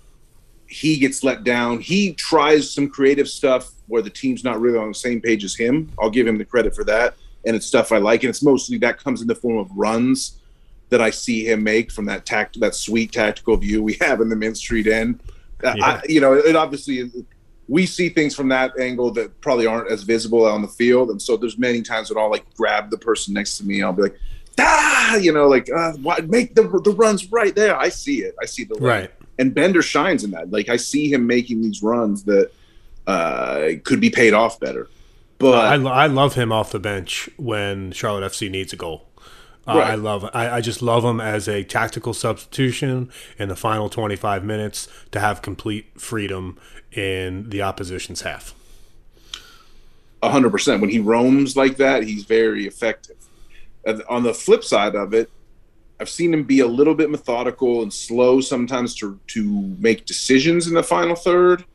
[0.67, 1.79] he gets let down.
[1.79, 5.55] He tries some creative stuff where the team's not really on the same page as
[5.55, 5.91] him.
[5.99, 7.15] I'll give him the credit for that.
[7.45, 8.23] And it's stuff I like.
[8.23, 10.36] And it's mostly that comes in the form of runs
[10.89, 14.29] that I see him make from that tact that sweet tactical view we have in
[14.29, 15.21] the Mint Street End.
[15.63, 15.73] Yeah.
[15.81, 17.11] I, you know, it obviously
[17.67, 21.21] we see things from that angle that probably aren't as visible on the field, and
[21.21, 24.03] so there's many times when I'll like grab the person next to me, I'll be
[24.03, 24.19] like,
[24.59, 25.93] ah, you know, like uh,
[26.27, 27.75] make the the runs right there.
[27.75, 28.35] I see it.
[28.41, 28.83] I see the run.
[28.83, 29.11] right.
[29.39, 30.51] And Bender shines in that.
[30.51, 32.51] Like I see him making these runs that
[33.05, 34.89] uh, could be paid off better.
[35.39, 39.06] But I, I love him off the bench when Charlotte FC needs a goal.
[39.67, 39.79] Uh.
[39.79, 44.43] I love I, I just love him as a tactical substitution in the final 25
[44.43, 46.57] minutes to have complete freedom
[46.91, 48.53] in the opposition's half.
[50.23, 50.81] 100%.
[50.81, 53.17] When he roams like that, he's very effective.
[54.09, 55.29] on the flip side of it,
[55.99, 60.67] I've seen him be a little bit methodical and slow sometimes to to make decisions
[60.67, 61.65] in the final third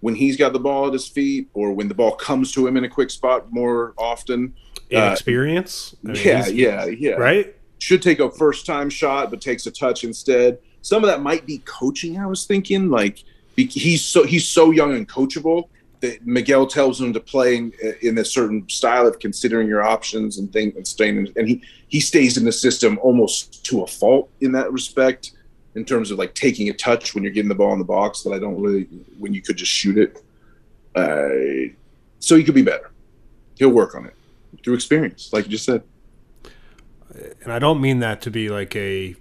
[0.00, 2.76] when he's got the ball at his feet or when the ball comes to him
[2.76, 4.54] in a quick spot more often.
[4.90, 5.94] Inexperience?
[6.06, 7.10] Uh, I mean, yeah, yeah, yeah.
[7.12, 7.54] Right?
[7.78, 10.58] Should take a first time shot, but takes a touch instead.
[10.82, 12.90] Some of that might be coaching, I was thinking.
[12.90, 13.24] Like,
[13.56, 15.68] he's so he's so young and coachable
[16.00, 17.72] that Miguel tells him to play in,
[18.02, 21.62] in a certain style of considering your options and things and staying in, and he
[21.88, 25.32] he stays in the system almost to a fault in that respect
[25.74, 28.22] in terms of like taking a touch when you're getting the ball in the box
[28.22, 28.84] that I don't really
[29.18, 30.22] when you could just shoot it.
[30.94, 31.74] Uh,
[32.20, 32.90] so he could be better.
[33.58, 34.14] He'll work on it
[34.66, 35.84] through experience, like you just said.
[37.44, 39.14] And I don't mean that to be like a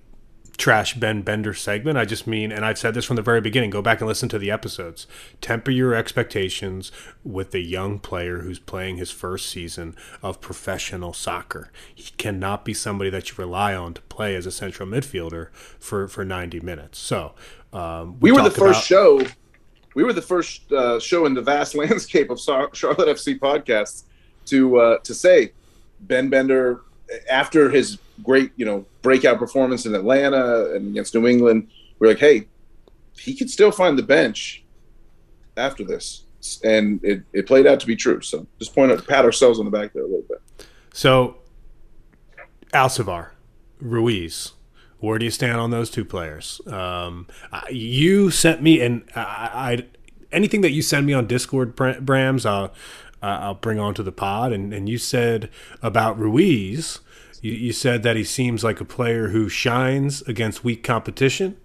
[0.58, 2.00] trash Ben Bender segment.
[2.00, 4.28] I just mean, and I've said this from the very beginning, go back and listen
[4.30, 5.06] to the episodes.
[5.42, 6.92] Temper your expectations
[7.24, 11.72] with a young player who's playing his first season of professional soccer.
[11.94, 16.08] He cannot be somebody that you rely on to play as a central midfielder for,
[16.08, 16.98] for 90 minutes.
[16.98, 17.36] So,
[17.72, 19.22] um, we, we were the first about, show
[19.94, 24.06] we were the first uh, show in the vast landscape of Charlotte FC podcasts
[24.46, 25.52] to uh, to say
[26.02, 26.82] Ben Bender
[27.30, 31.70] after his great you know breakout performance in Atlanta and against New England.
[32.00, 32.48] We're like, hey,
[33.18, 34.64] he could still find the bench
[35.58, 36.24] after this,
[36.64, 38.22] and it, it played out to be true.
[38.22, 40.68] So just point out, pat ourselves on the back there a little bit.
[40.94, 41.38] So,
[42.74, 43.30] Alcivar,
[43.80, 44.54] Ruiz,
[45.00, 46.62] where do you stand on those two players?
[46.68, 47.28] Um,
[47.70, 49.86] you sent me, and I, I,
[50.32, 52.74] anything that you send me on Discord, Brams, I'll,
[53.26, 54.52] I'll bring onto the pod.
[54.52, 55.50] And, and you said
[55.82, 57.00] about Ruiz,
[57.42, 61.58] you, you said that he seems like a player who shines against weak competition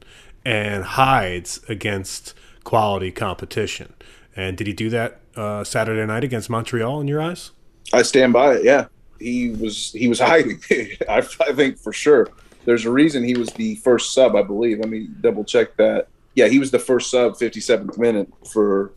[0.44, 3.94] and hides against quality competition.
[4.36, 7.50] And did he do that uh, Saturday night against Montreal in your eyes?
[7.92, 8.64] I stand by it.
[8.64, 8.86] Yeah,
[9.18, 10.60] he was he was hiding.
[11.08, 12.28] I, I, think for sure.
[12.64, 14.78] There's a reason he was the first sub, I believe.
[14.78, 16.08] Let me double check that.
[16.34, 18.92] Yeah, he was the first sub, 57th minute for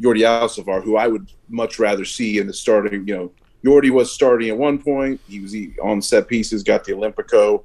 [0.00, 3.06] Jordi Alcivar, who I would much rather see in the starting.
[3.06, 3.32] You know,
[3.64, 5.20] Jordi was starting at one point.
[5.28, 7.64] He was on set pieces, got the Olympico.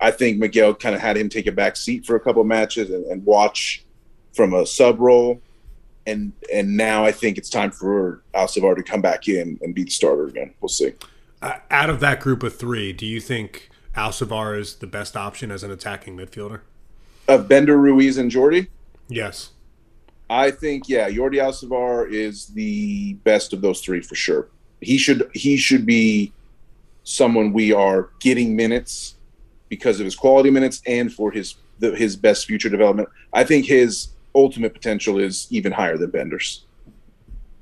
[0.00, 2.48] I think Miguel kind of had him take a back seat for a couple of
[2.48, 3.84] matches and, and watch
[4.32, 5.40] from a sub role
[6.06, 9.84] and and now I think it's time for Alcivar to come back in and be
[9.84, 10.54] the starter again.
[10.60, 10.92] We'll see.
[11.40, 15.50] Uh, out of that group of three, do you think Alcivar is the best option
[15.50, 16.60] as an attacking midfielder?
[17.28, 18.68] Of Bender, Ruiz, and Jordi?
[19.08, 19.50] Yes.
[20.32, 24.48] I think yeah, Jordi Alcivar is the best of those three for sure.
[24.80, 26.32] He should he should be
[27.04, 29.16] someone we are getting minutes
[29.68, 33.10] because of his quality minutes and for his the, his best future development.
[33.34, 36.64] I think his ultimate potential is even higher than Bender's.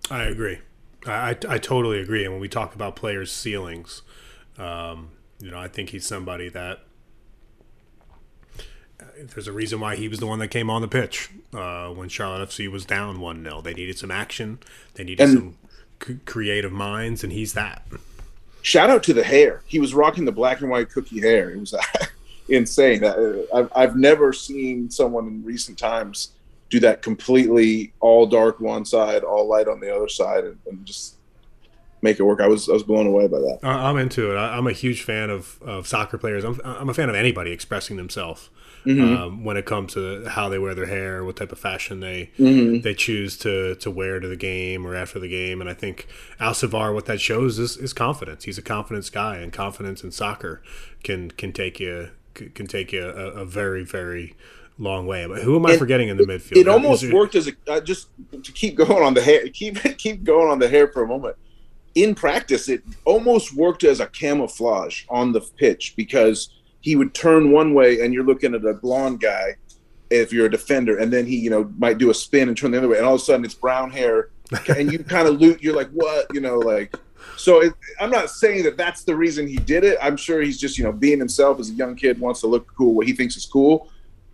[0.09, 0.59] I agree.
[1.07, 2.25] I, I totally agree.
[2.25, 4.03] And when we talk about players' ceilings,
[4.59, 6.85] um, you know, I think he's somebody that
[9.35, 12.09] there's a reason why he was the one that came on the pitch uh, when
[12.09, 13.61] Charlotte FC was down 1 0.
[13.61, 14.59] They needed some action,
[14.95, 15.57] they needed and some
[16.03, 17.83] c- creative minds, and he's that.
[18.63, 19.63] Shout out to the hair.
[19.67, 21.51] He was rocking the black and white cookie hair.
[21.51, 21.75] It was
[22.49, 23.05] insane.
[23.05, 26.33] I've, I've never seen someone in recent times
[26.69, 30.85] do that completely all dark one side, all light on the other side, and, and
[30.85, 31.17] just
[32.03, 32.41] make it work.
[32.41, 33.59] I was I was blown away by that.
[33.63, 34.37] I'm into it.
[34.37, 36.45] I'm a huge fan of, of soccer players.
[36.45, 38.51] I'm I'm a fan of anybody expressing themselves
[38.85, 39.23] mm-hmm.
[39.23, 42.31] um, when it comes to how they wear their hair, what type of fashion they
[42.39, 42.81] mm-hmm.
[42.81, 45.61] they choose to to wear to the game or after the game.
[45.61, 46.07] And I think
[46.41, 48.45] Alcivar, what that shows is, is confidence.
[48.45, 50.63] He's a confidence guy, and confidence in soccer
[51.03, 54.35] can can take you can take you a, a very very
[54.79, 55.27] long way.
[55.27, 56.57] But who am I and forgetting in the midfield?
[56.57, 58.09] It almost worked as a uh, just
[58.43, 59.49] to keep going on the hair.
[59.49, 61.37] Keep keep going on the hair for a moment.
[61.97, 67.51] In practice, it almost worked as a camouflage on the pitch because he would turn
[67.51, 69.57] one way, and you're looking at a blonde guy
[70.11, 72.71] if you're a defender, and then he you know might do a spin and turn
[72.71, 74.31] the other way, and all of a sudden it's brown hair,
[74.77, 75.63] and you kind of loot.
[75.63, 76.27] You're like, what?
[76.33, 76.95] You know, like.
[77.37, 79.99] So it, I'm not saying that that's the reason he did it.
[80.03, 82.67] I'm sure he's just you know being himself as a young kid wants to look
[82.77, 83.91] cool, what he thinks is cool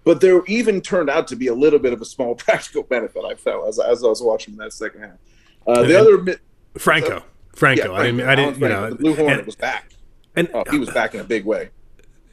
[0.06, 3.24] but there even turned out to be a little bit of a small practical benefit.
[3.24, 5.18] I felt as, as I was watching that second half.
[5.66, 6.38] Uh, the other
[6.78, 7.92] Franco, Franco.
[7.92, 8.20] Yeah, I didn't.
[8.20, 8.61] I didn't.
[8.61, 9.90] You know, the Blue Hornet and, was back,
[10.37, 11.70] and oh, he was back in a big way.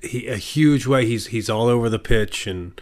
[0.04, 1.06] He a huge way.
[1.06, 2.80] He's he's all over the pitch, and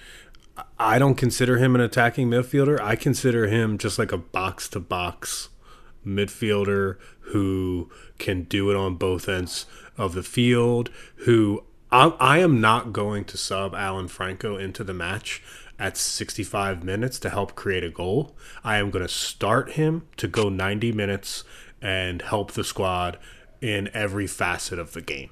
[0.79, 2.79] I don't consider him an attacking midfielder.
[2.79, 5.49] I consider him just like a box to box
[6.05, 9.65] midfielder who can do it on both ends
[9.97, 10.89] of the field.
[11.17, 15.43] Who I, I am not going to sub Alan Franco into the match
[15.77, 18.36] at 65 minutes to help create a goal.
[18.63, 21.43] I am going to start him to go 90 minutes
[21.81, 23.17] and help the squad
[23.62, 25.31] in every facet of the game.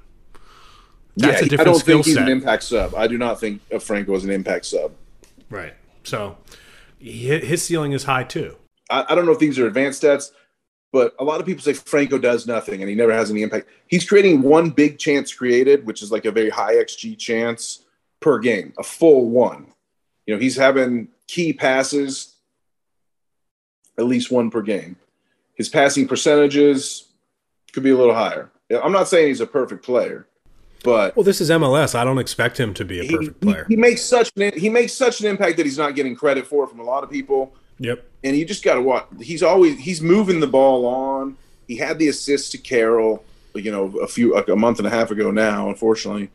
[1.17, 2.24] That's yeah, a different I don't think he's set.
[2.24, 2.95] an impact sub.
[2.95, 4.93] I do not think Franco is an impact sub.
[5.50, 5.74] Right.
[6.04, 6.38] So
[7.00, 8.56] his ceiling is high too.
[8.89, 10.32] I, I don't know if these are advanced stats.
[10.91, 13.69] But a lot of people say Franco does nothing and he never has any impact.
[13.88, 17.86] He's creating one big chance created, which is like a very high XG chance
[18.19, 19.67] per game, a full one.
[20.26, 22.36] You know, he's having key passes,
[23.98, 24.95] at least one per game.
[25.54, 27.08] His passing percentages
[27.72, 28.50] could be a little higher.
[28.72, 30.28] I'm not saying he's a perfect player,
[30.84, 31.96] but well, this is MLS.
[31.96, 33.65] I don't expect him to be a perfect player.
[33.68, 36.48] He, he makes such an he makes such an impact that he's not getting credit
[36.48, 37.54] for from a lot of people.
[37.80, 38.06] Yep.
[38.24, 39.08] And you just got to watch.
[39.22, 41.38] He's always he's moving the ball on.
[41.68, 43.24] He had the assist to Karol,
[43.56, 45.70] you know, a few like a month and a half ago now.
[45.70, 46.30] Unfortunately,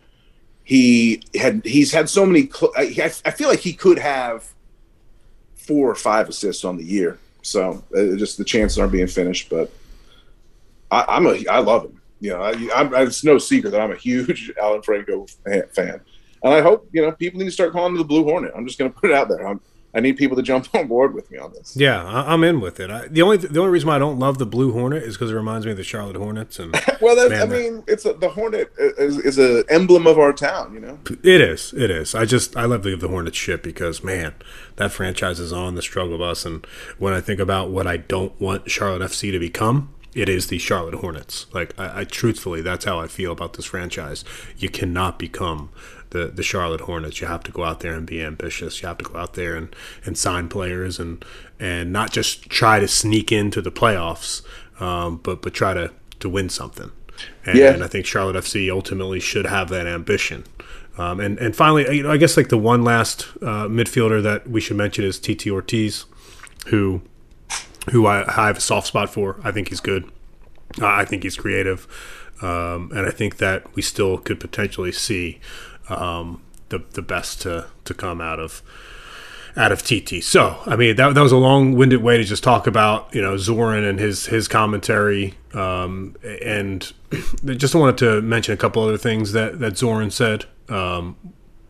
[0.65, 2.51] he had he's had so many.
[2.77, 4.51] I, I feel like he could have
[5.57, 7.19] four or five assists on the year.
[7.43, 9.51] So uh, just the chances aren't being finished.
[9.51, 9.71] But
[10.91, 12.01] I, am a I love him.
[12.25, 15.27] You know, I, I'm, it's no secret that I'm a huge Alan Franco
[15.75, 16.01] fan,
[16.43, 18.53] and I hope you know people need to start calling him the Blue Hornet.
[18.57, 19.47] I'm just going to put it out there.
[19.47, 19.61] I'm,
[19.93, 21.77] I need people to jump on board with me on this.
[21.77, 22.91] Yeah, I, am in with it.
[22.91, 25.31] I, the only the only reason why I don't love the Blue Hornet is because
[25.31, 26.59] it reminds me of the Charlotte Hornets.
[26.59, 30.19] And well, that's, man, I mean, it's a, the Hornet is, is an emblem of
[30.19, 30.73] our town.
[30.73, 31.75] You know, it is.
[31.75, 32.15] It is.
[32.15, 34.33] I just I love give the Hornets shit because man,
[34.77, 36.47] that franchise is on the struggle bus.
[36.47, 40.47] And when I think about what I don't want Charlotte FC to become, it is
[40.47, 41.47] the Charlotte Hornets.
[41.53, 44.25] Like I, I, truthfully, that's how I feel about this franchise.
[44.57, 45.71] You cannot become
[46.11, 47.21] the the Charlotte Hornets.
[47.21, 48.81] You have to go out there and be ambitious.
[48.81, 49.75] You have to go out there and,
[50.05, 51.25] and sign players and
[51.59, 54.43] and not just try to sneak into the playoffs,
[54.81, 56.91] um, but but try to to win something.
[57.47, 57.73] And, yeah.
[57.73, 60.45] and I think Charlotte FC ultimately should have that ambition.
[60.97, 64.49] Um, and and finally, you know, I guess like the one last uh, midfielder that
[64.49, 66.07] we should mention is Titi Ortiz,
[66.67, 67.03] who
[67.91, 69.41] who I, I have a soft spot for.
[69.45, 70.11] I think he's good.
[70.81, 71.87] I think he's creative,
[72.43, 75.41] um, and I think that we still could potentially see
[75.89, 78.63] um, the the best to to come out of
[79.57, 80.23] out of TT.
[80.23, 83.37] So, I mean, that, that was a long-winded way to just talk about, you know,
[83.37, 85.35] Zoran and his his commentary.
[85.53, 86.93] Um, and
[87.45, 90.47] just wanted to mention a couple other things that that Zoran said.
[90.69, 91.17] Um,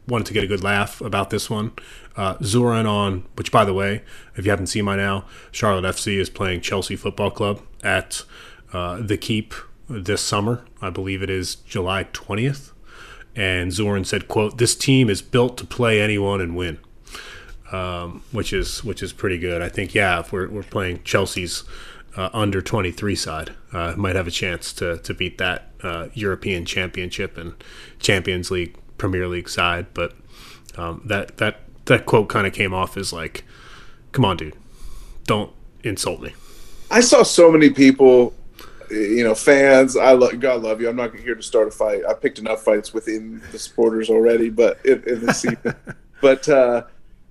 [0.06, 1.72] wanted to get a good laugh about this one.
[2.16, 4.02] Uh, Zoran on, which by the way,
[4.36, 8.22] if you haven't seen by now, Charlotte FC is playing Chelsea Football Club at
[8.72, 9.54] uh, the Keep
[9.88, 10.64] this summer.
[10.80, 12.72] I believe it is July 20th
[13.36, 16.78] and Zoran said, "quote This team is built to play anyone and win,"
[17.72, 19.62] um, which is which is pretty good.
[19.62, 21.64] I think yeah, if we're we're playing Chelsea's
[22.16, 26.08] uh, under twenty three side, uh, might have a chance to to beat that uh,
[26.14, 27.54] European Championship and
[27.98, 29.86] Champions League Premier League side.
[29.94, 30.14] But
[30.76, 33.44] um, that that that quote kind of came off as like,
[34.12, 34.56] "Come on, dude,
[35.24, 35.52] don't
[35.82, 36.34] insult me."
[36.90, 38.34] I saw so many people
[38.90, 40.88] you know, fans, I love God love you.
[40.88, 42.02] I'm not here to start a fight.
[42.08, 45.74] I picked enough fights within the supporters already, but in, in the season.
[46.20, 46.84] but uh,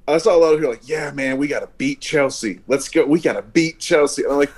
[0.07, 2.61] I saw a lot of people like, "Yeah, man, we got to beat Chelsea.
[2.67, 3.05] Let's go.
[3.05, 4.51] We got to beat Chelsea." And I'm like,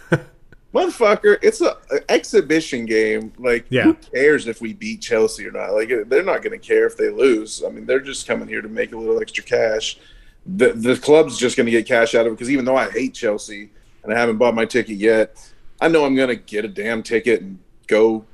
[0.76, 3.32] "Motherfucker, it's a, an exhibition game.
[3.38, 3.84] Like, yeah.
[3.84, 5.74] who cares if we beat Chelsea or not?
[5.74, 7.64] Like, they're not going to care if they lose.
[7.66, 9.98] I mean, they're just coming here to make a little extra cash.
[10.46, 12.92] The the club's just going to get cash out of it because even though I
[12.92, 13.70] hate Chelsea
[14.04, 15.38] and I haven't bought my ticket yet."
[15.82, 18.26] I know I'm gonna get a damn ticket and go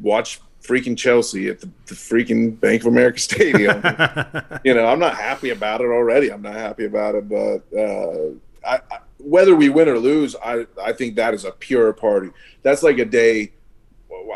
[0.00, 3.82] watch freaking Chelsea at the, the freaking Bank of America Stadium.
[4.64, 6.30] you know, I'm not happy about it already.
[6.30, 8.30] I'm not happy about it, but uh,
[8.66, 12.30] I, I, whether we win or lose, I I think that is a pure party.
[12.62, 13.52] That's like a day.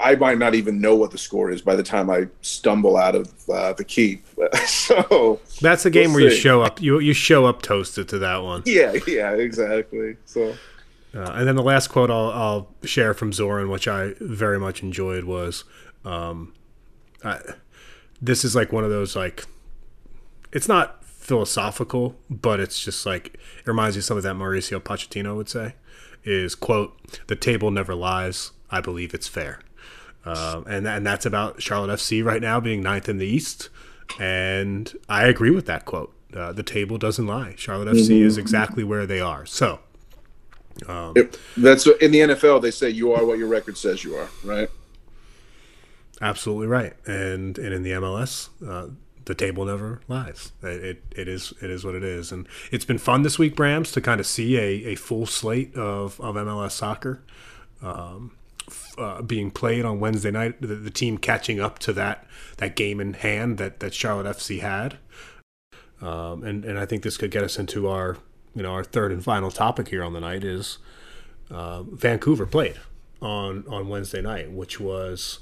[0.00, 3.14] I might not even know what the score is by the time I stumble out
[3.14, 4.26] of uh, the keep.
[4.66, 6.36] so that's the game we'll where see.
[6.36, 6.80] you show up.
[6.82, 8.62] You you show up toasted to that one.
[8.66, 10.16] Yeah, yeah, exactly.
[10.24, 10.54] So
[11.14, 14.82] uh, and then the last quote I'll, I'll, share from Zoran, which I very much
[14.82, 15.64] enjoyed, was,
[16.04, 16.52] um,
[17.24, 17.40] I,
[18.20, 19.46] "This is like one of those like,
[20.52, 20.97] it's not
[21.28, 25.48] philosophical, but it's just like it reminds me of some of that Mauricio Pochettino would
[25.48, 25.74] say,
[26.24, 28.52] is quote, the table never lies.
[28.70, 29.60] I believe it's fair."
[30.24, 33.68] Um, and and that's about Charlotte FC right now being ninth in the East,
[34.18, 36.14] and I agree with that quote.
[36.34, 37.54] Uh, the table doesn't lie.
[37.56, 38.26] Charlotte FC mm-hmm.
[38.26, 39.46] is exactly where they are.
[39.46, 39.80] So
[40.86, 42.62] um, it, that's in the NFL.
[42.62, 44.68] They say you are what your record says you are, right?
[46.20, 46.94] Absolutely right.
[47.06, 48.90] And and in the MLS, uh,
[49.28, 50.52] the table never lies.
[50.62, 53.92] It, it, is it is what it is, and it's been fun this week, Brams,
[53.92, 57.22] to kind of see a, a full slate of, of MLS soccer
[57.82, 58.32] um,
[58.96, 60.60] uh, being played on Wednesday night.
[60.60, 64.60] The, the, team catching up to that that game in hand that that Charlotte FC
[64.60, 64.98] had,
[66.00, 68.16] um, and and I think this could get us into our
[68.54, 70.78] you know, our third and final topic here on the night is
[71.50, 72.80] uh, Vancouver played
[73.20, 75.40] on on Wednesday night, which was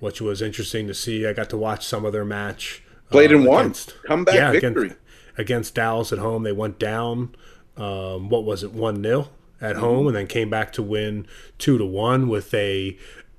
[0.00, 1.26] which was interesting to see.
[1.26, 2.82] I got to watch some of their match.
[3.10, 3.74] Played uh, and won.
[4.06, 4.98] Comeback yeah, victory against,
[5.38, 6.42] against, Dallas at home.
[6.42, 7.34] They went down.
[7.76, 8.72] Um, what was it?
[8.72, 9.28] One 0
[9.60, 9.80] at mm-hmm.
[9.80, 11.26] home, and then came back to win
[11.58, 12.96] two to one with a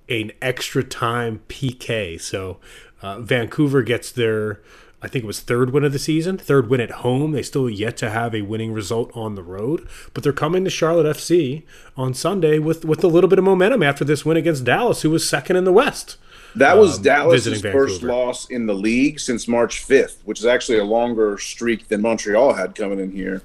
[0.10, 2.20] an extra time PK.
[2.20, 2.60] So
[3.02, 4.62] uh, Vancouver gets their
[5.02, 7.32] I think it was third win of the season, third win at home.
[7.32, 10.70] They still yet to have a winning result on the road, but they're coming to
[10.70, 11.64] Charlotte FC
[11.98, 15.10] on Sunday with with a little bit of momentum after this win against Dallas, who
[15.10, 16.18] was second in the West.
[16.56, 20.80] That was um, Dallas's first loss in the league since March 5th, which is actually
[20.80, 23.42] a longer streak than Montreal had coming in here.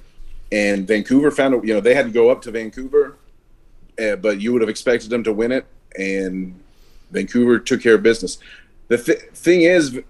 [0.51, 3.17] And Vancouver found it, you know, they had to go up to Vancouver,
[4.01, 5.65] uh, but you would have expected them to win it.
[5.97, 6.59] And
[7.11, 8.37] Vancouver took care of business.
[8.87, 10.01] The th- thing is,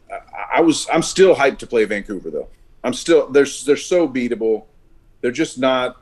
[0.51, 2.47] I was I'm still hyped to play Vancouver though.
[2.83, 4.65] I'm still they're they're so beatable.
[5.21, 6.01] They're just not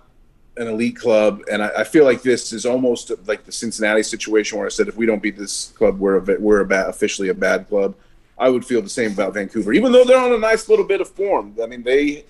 [0.58, 4.58] an elite club, and I, I, feel like this is almost like the Cincinnati situation
[4.58, 7.30] where I said if we don't beat this club, we're a, we're a bad, officially
[7.30, 7.96] a bad club.
[8.38, 11.02] I would feel the same about Vancouver, even though they're on a nice little bit
[11.02, 11.56] of form.
[11.62, 12.26] I mean, they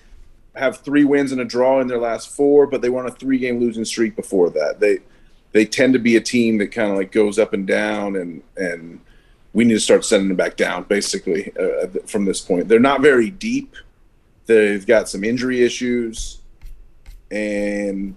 [0.54, 3.12] have three wins and a draw in their last four, but they were on a
[3.14, 4.80] three game losing streak before that.
[4.80, 4.98] They
[5.52, 8.42] they tend to be a team that kind of like goes up and down, and
[8.56, 9.00] and
[9.52, 12.68] we need to start sending them back down basically uh, from this point.
[12.68, 13.74] They're not very deep.
[14.46, 16.38] They've got some injury issues,
[17.30, 18.14] and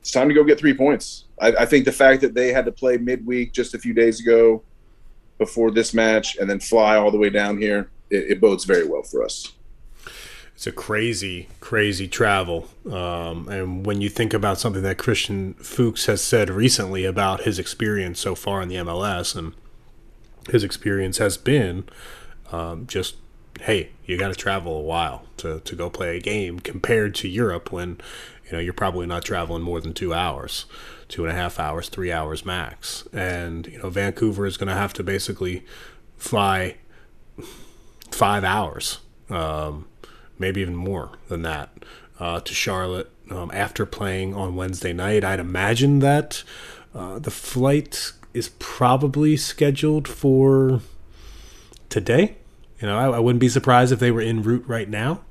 [0.00, 1.24] it's time to go get three points.
[1.40, 4.20] I, I think the fact that they had to play midweek just a few days
[4.20, 4.62] ago
[5.38, 8.86] before this match and then fly all the way down here, it, it bodes very
[8.86, 9.52] well for us
[10.56, 12.66] it's a crazy, crazy travel.
[12.90, 17.58] Um, and when you think about something that Christian Fuchs has said recently about his
[17.58, 19.52] experience so far in the MLS, and
[20.50, 21.84] his experience has been
[22.50, 23.16] um, just,
[23.60, 27.28] hey, you got to travel a while to, to go play a game compared to
[27.28, 28.00] Europe when,
[28.46, 30.66] you know, you're probably not traveling more than two hours,
[31.08, 33.06] two and a half hours, three hours max.
[33.12, 35.64] And, you know, Vancouver is going to have to basically
[36.16, 36.76] fly
[38.10, 38.98] five hours.
[39.28, 39.86] Um,
[40.38, 41.70] maybe even more than that,
[42.20, 45.24] uh, to Charlotte um, after playing on Wednesday night.
[45.24, 46.42] I'd imagine that
[46.94, 50.80] uh, the flight is probably scheduled for
[51.88, 52.36] today.
[52.80, 55.22] You know, I, I, wouldn't be surprised if they were en route right now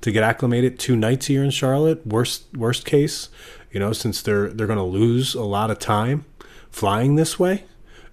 [0.00, 0.78] to get acclimated.
[0.78, 2.06] Two nights here in Charlotte.
[2.06, 3.28] Worst worst case,
[3.70, 6.24] you know, since they're they're going to lose a lot of time
[6.70, 7.64] flying this way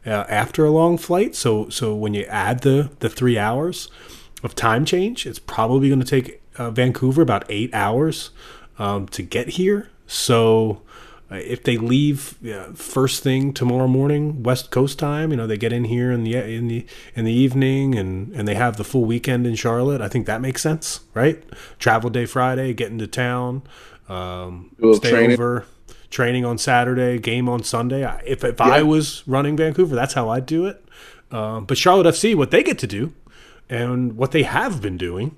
[0.05, 1.35] uh, after a long flight.
[1.35, 3.89] So so when you add the the three hours
[4.43, 5.25] of time change.
[5.25, 8.31] It's probably going to take uh, Vancouver about eight hours
[8.79, 9.89] um, to get here.
[10.05, 10.81] So
[11.29, 15.73] if they leave uh, first thing tomorrow morning, West Coast time, you know they get
[15.73, 19.05] in here in the in the in the evening and and they have the full
[19.05, 20.01] weekend in Charlotte.
[20.01, 21.43] I think that makes sense, right?
[21.79, 23.63] Travel day Friday, get into town,
[24.07, 25.33] um, stay training.
[25.33, 25.65] over,
[26.09, 28.03] training on Saturday, game on Sunday.
[28.25, 28.65] If if yeah.
[28.65, 30.83] I was running Vancouver, that's how I'd do it.
[31.31, 33.13] Um, but Charlotte FC, what they get to do
[33.69, 35.35] and what they have been doing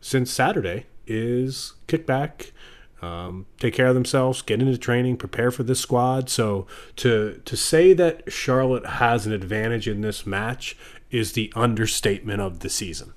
[0.00, 2.52] since Saturday is kick back,
[3.00, 6.28] um, take care of themselves, get into training, prepare for this squad.
[6.30, 10.76] So to to say that Charlotte has an advantage in this match
[11.10, 13.12] is the understatement of the season.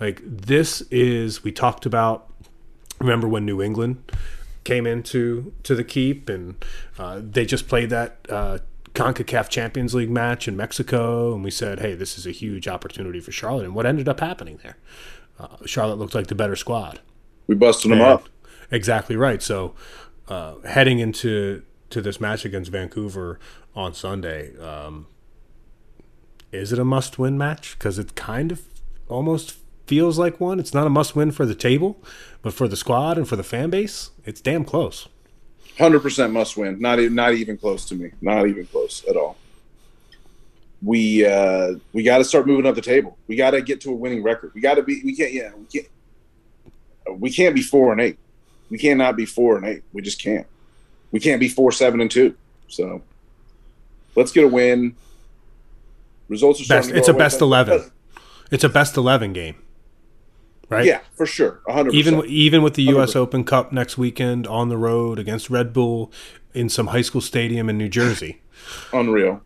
[0.00, 2.30] Like this is we talked about.
[3.00, 4.12] Remember when New England
[4.62, 6.64] came into to the keep and
[6.98, 8.58] uh, they just played that uh,
[8.94, 13.20] CONCACAF Champions League match in Mexico, and we said, hey, this is a huge opportunity
[13.20, 13.64] for Charlotte.
[13.64, 14.76] And what ended up happening there?
[15.38, 17.00] Uh, Charlotte looked like the better squad.
[17.48, 18.28] We busted them up.
[18.74, 19.40] Exactly right.
[19.40, 19.74] So
[20.26, 23.38] uh, heading into to this match against Vancouver
[23.76, 25.06] on Sunday, um,
[26.50, 27.78] is it a must-win match?
[27.78, 28.62] Because it kind of
[29.08, 30.58] almost feels like one.
[30.58, 32.02] It's not a must-win for the table,
[32.42, 35.08] but for the squad and for the fan base, it's damn close.
[35.78, 36.80] Hundred percent must win.
[36.80, 38.10] Not even not even close to me.
[38.20, 39.36] Not even close at all.
[40.82, 43.18] We uh, we got to start moving up the table.
[43.28, 44.50] We got to get to a winning record.
[44.52, 45.00] We got to be.
[45.04, 45.32] We can't.
[45.32, 45.50] Yeah.
[45.56, 47.20] We can't.
[47.20, 48.18] We can't be four and eight.
[48.70, 49.82] We cannot be four and eight.
[49.92, 50.46] We just can't.
[51.12, 52.34] We can't be four seven and two.
[52.68, 53.02] So
[54.16, 54.96] let's get a win.
[56.28, 57.90] Results are best, It's a best eleven.
[58.50, 59.56] It's a best eleven game
[60.68, 60.86] right?
[60.86, 61.94] Yeah, for sure, hundred.
[61.94, 63.12] Even even with the U.S.
[63.12, 63.16] 100%.
[63.16, 66.12] Open Cup next weekend on the road against Red Bull
[66.52, 68.40] in some high school stadium in New Jersey.
[68.92, 69.42] Unreal.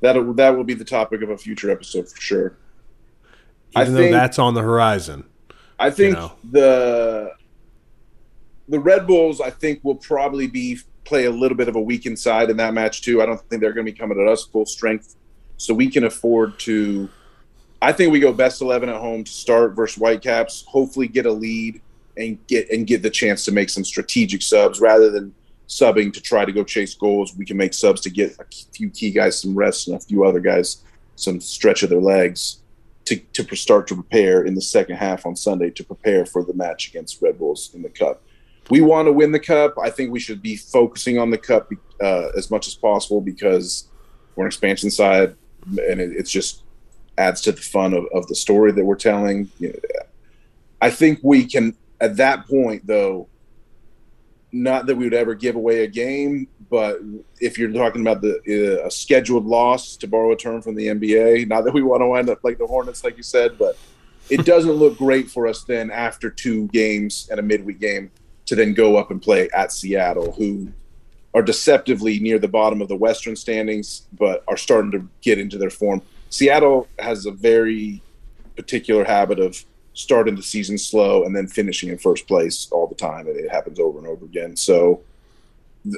[0.00, 2.56] That that will be the topic of a future episode for sure.
[3.70, 5.24] Even I though think, that's on the horizon.
[5.78, 6.32] I think you know.
[6.50, 7.32] the
[8.68, 12.18] the Red Bulls, I think, will probably be play a little bit of a weakened
[12.18, 13.22] side in that match too.
[13.22, 15.16] I don't think they're going to be coming at us full strength,
[15.56, 17.08] so we can afford to
[17.80, 20.64] I think we go best eleven at home to start versus Whitecaps.
[20.66, 21.80] Hopefully, get a lead
[22.16, 25.34] and get and get the chance to make some strategic subs rather than
[25.68, 27.36] subbing to try to go chase goals.
[27.36, 30.24] We can make subs to get a few key guys some rest and a few
[30.24, 30.82] other guys
[31.14, 32.58] some stretch of their legs
[33.04, 36.54] to to start to prepare in the second half on Sunday to prepare for the
[36.54, 38.22] match against Red Bulls in the Cup.
[38.70, 39.74] We want to win the Cup.
[39.82, 41.70] I think we should be focusing on the Cup
[42.02, 43.88] uh, as much as possible because
[44.36, 45.34] we're an expansion side,
[45.66, 46.62] and it, just
[47.16, 49.50] adds to the fun of, of the story that we're telling.
[50.80, 53.28] I think we can, at that point, though,
[54.52, 57.00] not that we would ever give away a game, but
[57.40, 58.38] if you're talking about the
[58.80, 62.02] uh, a scheduled loss, to borrow a term from the NBA, not that we want
[62.02, 63.76] to wind up like the Hornets, like you said, but
[64.30, 68.10] it doesn't look great for us then after two games and a midweek game
[68.48, 70.72] to then go up and play at Seattle, who
[71.34, 75.58] are deceptively near the bottom of the Western standings, but are starting to get into
[75.58, 76.00] their form.
[76.30, 78.02] Seattle has a very
[78.56, 82.94] particular habit of starting the season slow and then finishing in first place all the
[82.94, 83.26] time.
[83.28, 84.56] It happens over and over again.
[84.56, 85.02] So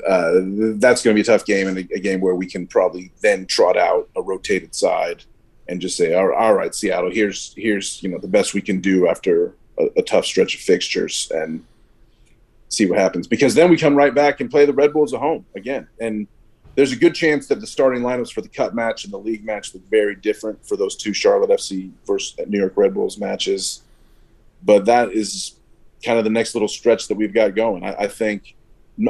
[0.09, 0.41] uh,
[0.81, 3.13] that's going to be a tough game and a, a, game where we can probably
[3.21, 5.23] then trot out a rotated side
[5.69, 8.81] and just say, all, all right, Seattle, here's here's you know the best we can
[8.81, 11.65] do after a, a tough stretch of fixtures and
[12.71, 13.27] see what happens.
[13.27, 16.27] Because then we come right back and play the Red Bulls at home again, and
[16.77, 19.45] there's a good chance that the starting lineups for the cup match and the league
[19.45, 23.83] match look very different for those two Charlotte FC versus New York Red Bulls matches.
[24.63, 25.57] But that is
[26.05, 27.85] kind of the next little stretch that we've got going.
[27.85, 28.57] I, I think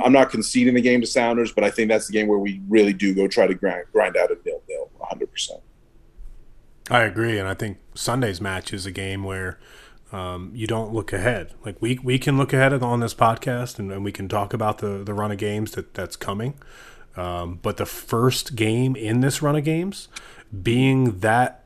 [0.02, 2.60] I'm not conceding the game to Sounders, but I think that's the game where we
[2.68, 5.30] really do go try to grind, grind out a nil nil 100.
[5.30, 5.60] percent
[6.90, 9.58] I agree, and I think Sunday's match is a game where
[10.12, 11.54] um, you don't look ahead.
[11.64, 14.78] Like we we can look ahead on this podcast, and, and we can talk about
[14.78, 16.54] the the run of games that that's coming.
[17.16, 20.08] Um, but the first game in this run of games,
[20.62, 21.64] being that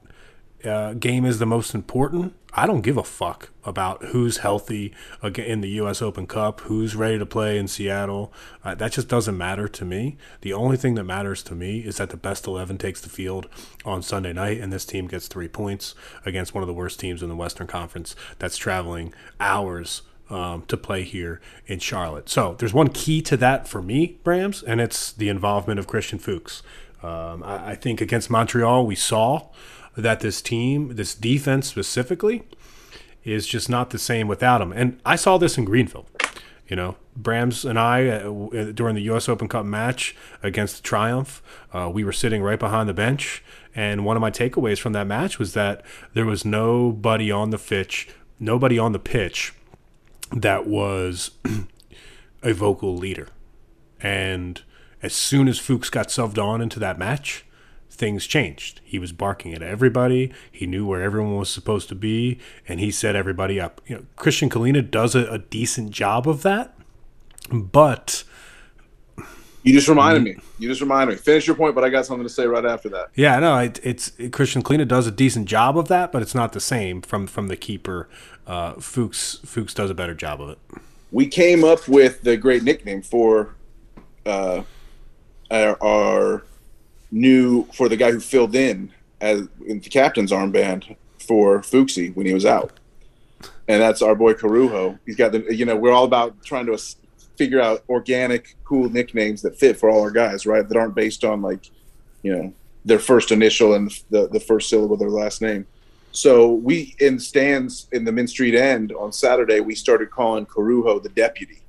[0.64, 5.61] uh, game is the most important, I don't give a fuck about who's healthy in
[5.61, 6.00] the U.S.
[6.00, 8.32] Open Cup, who's ready to play in Seattle.
[8.64, 10.16] Uh, that just doesn't matter to me.
[10.42, 13.48] The only thing that matters to me is that the best 11 takes the field
[13.84, 17.24] on Sunday night, and this team gets three points against one of the worst teams
[17.24, 22.28] in the Western Conference that's traveling hours um, to play here in Charlotte.
[22.28, 26.20] So there's one key to that for me, Brams, and it's the involvement of Christian
[26.20, 26.62] Fuchs.
[27.02, 29.48] Um, I, I think against Montreal, we saw
[29.97, 32.42] that this team, this defense specifically,
[33.24, 34.72] is just not the same without him.
[34.72, 36.07] And I saw this in Greenville.
[36.68, 39.28] You know, Brams and I uh, during the U.S.
[39.28, 41.42] Open Cup match against Triumph,
[41.72, 45.07] uh, we were sitting right behind the bench, and one of my takeaways from that
[45.07, 45.84] match was that
[46.14, 48.09] there was nobody on the pitch,
[48.40, 49.53] nobody on the pitch
[50.32, 51.32] that was
[52.42, 53.28] a vocal leader.
[54.01, 54.62] And
[55.03, 57.43] as soon as Fuchs got subbed on into that match,
[57.95, 58.80] things changed.
[58.84, 60.32] He was barking at everybody.
[60.51, 62.38] He knew where everyone was supposed to be,
[62.68, 63.80] and he set everybody up.
[63.86, 66.76] You know, Kristijan Kahlina does a, a decent job of that,
[67.51, 68.24] but
[69.62, 70.36] you just reminded me.
[70.59, 71.18] You just reminded me.
[71.18, 73.09] Finish your point, but I got something to say right after that.
[73.14, 76.34] Yeah, no, it, it's it, Kristijan Kahlina does a decent job of that, but it's
[76.34, 78.09] not the same from from the keeper.
[78.47, 80.59] Uh, Fuchs Fuchs does a better job of it.
[81.11, 83.55] We came up with the great nickname for
[84.26, 84.64] uh,
[85.51, 86.45] our, our
[87.14, 88.90] knew for the guy who filled in
[89.20, 92.72] as in the captain's armband for Fuxi when he was out,
[93.68, 94.98] and that's our boy Corujo.
[95.06, 96.78] He's got the you know we're all about trying to
[97.38, 100.68] figure out organic, cool nicknames that fit for all our guys, right?
[100.68, 101.70] That aren't based on like
[102.22, 102.52] you know
[102.84, 105.66] their first initial and the the first syllable of their last name.
[106.10, 111.02] So we in stands in the Mint Street End on Saturday, we started calling Corujo
[111.02, 111.60] the deputy.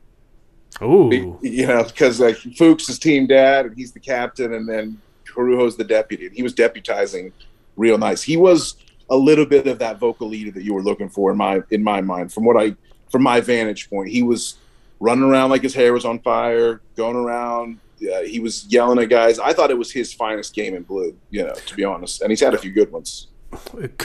[0.81, 1.09] Oh,
[1.41, 4.99] you know, because like Fuchs is team dad and he's the captain, and then
[5.35, 7.31] Corujo's the deputy, and he was deputizing
[7.75, 8.21] real nice.
[8.21, 8.75] He was
[9.09, 11.83] a little bit of that vocal leader that you were looking for in my in
[11.83, 12.31] my mind.
[12.31, 12.75] From what I
[13.11, 14.57] from my vantage point, he was
[14.99, 17.79] running around like his hair was on fire, going around.
[18.01, 19.39] Uh, he was yelling at guys.
[19.39, 22.21] I thought it was his finest game in blue, you know, to be honest.
[22.21, 23.27] And he's had a few good ones.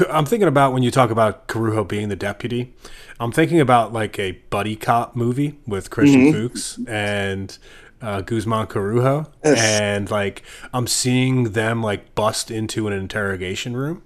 [0.09, 2.72] I'm thinking about when you talk about Corujo being the deputy.
[3.18, 6.49] I'm thinking about like a buddy cop movie with Christian mm-hmm.
[6.49, 7.59] Fuchs and
[8.03, 10.43] uh, Guzman Corujo, and like
[10.73, 14.03] I'm seeing them like bust into an interrogation room,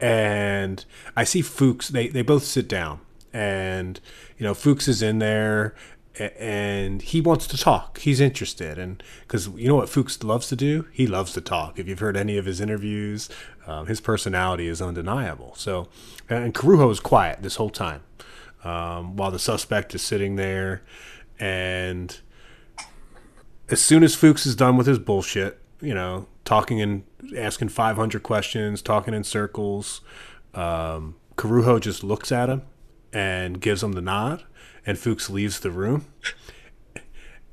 [0.00, 0.84] and
[1.16, 1.88] I see Fuchs.
[1.88, 3.00] They they both sit down,
[3.32, 4.00] and
[4.36, 5.74] you know Fuchs is in there,
[6.18, 7.98] and he wants to talk.
[7.98, 11.78] He's interested, and because you know what Fuchs loves to do, he loves to talk.
[11.78, 13.28] If you've heard any of his interviews,
[13.66, 15.54] um, his personality is undeniable.
[15.56, 15.88] So,
[16.28, 18.02] and Corujo is quiet this whole time,
[18.64, 20.82] um, while the suspect is sitting there,
[21.38, 22.18] and
[23.70, 27.04] as soon as Fuchs is done with his bullshit, you know, talking and
[27.36, 30.00] asking 500 questions, talking in circles,
[30.54, 32.62] um, Corujo just looks at him
[33.12, 34.44] and gives him the nod,
[34.86, 36.06] and Fuchs leaves the room.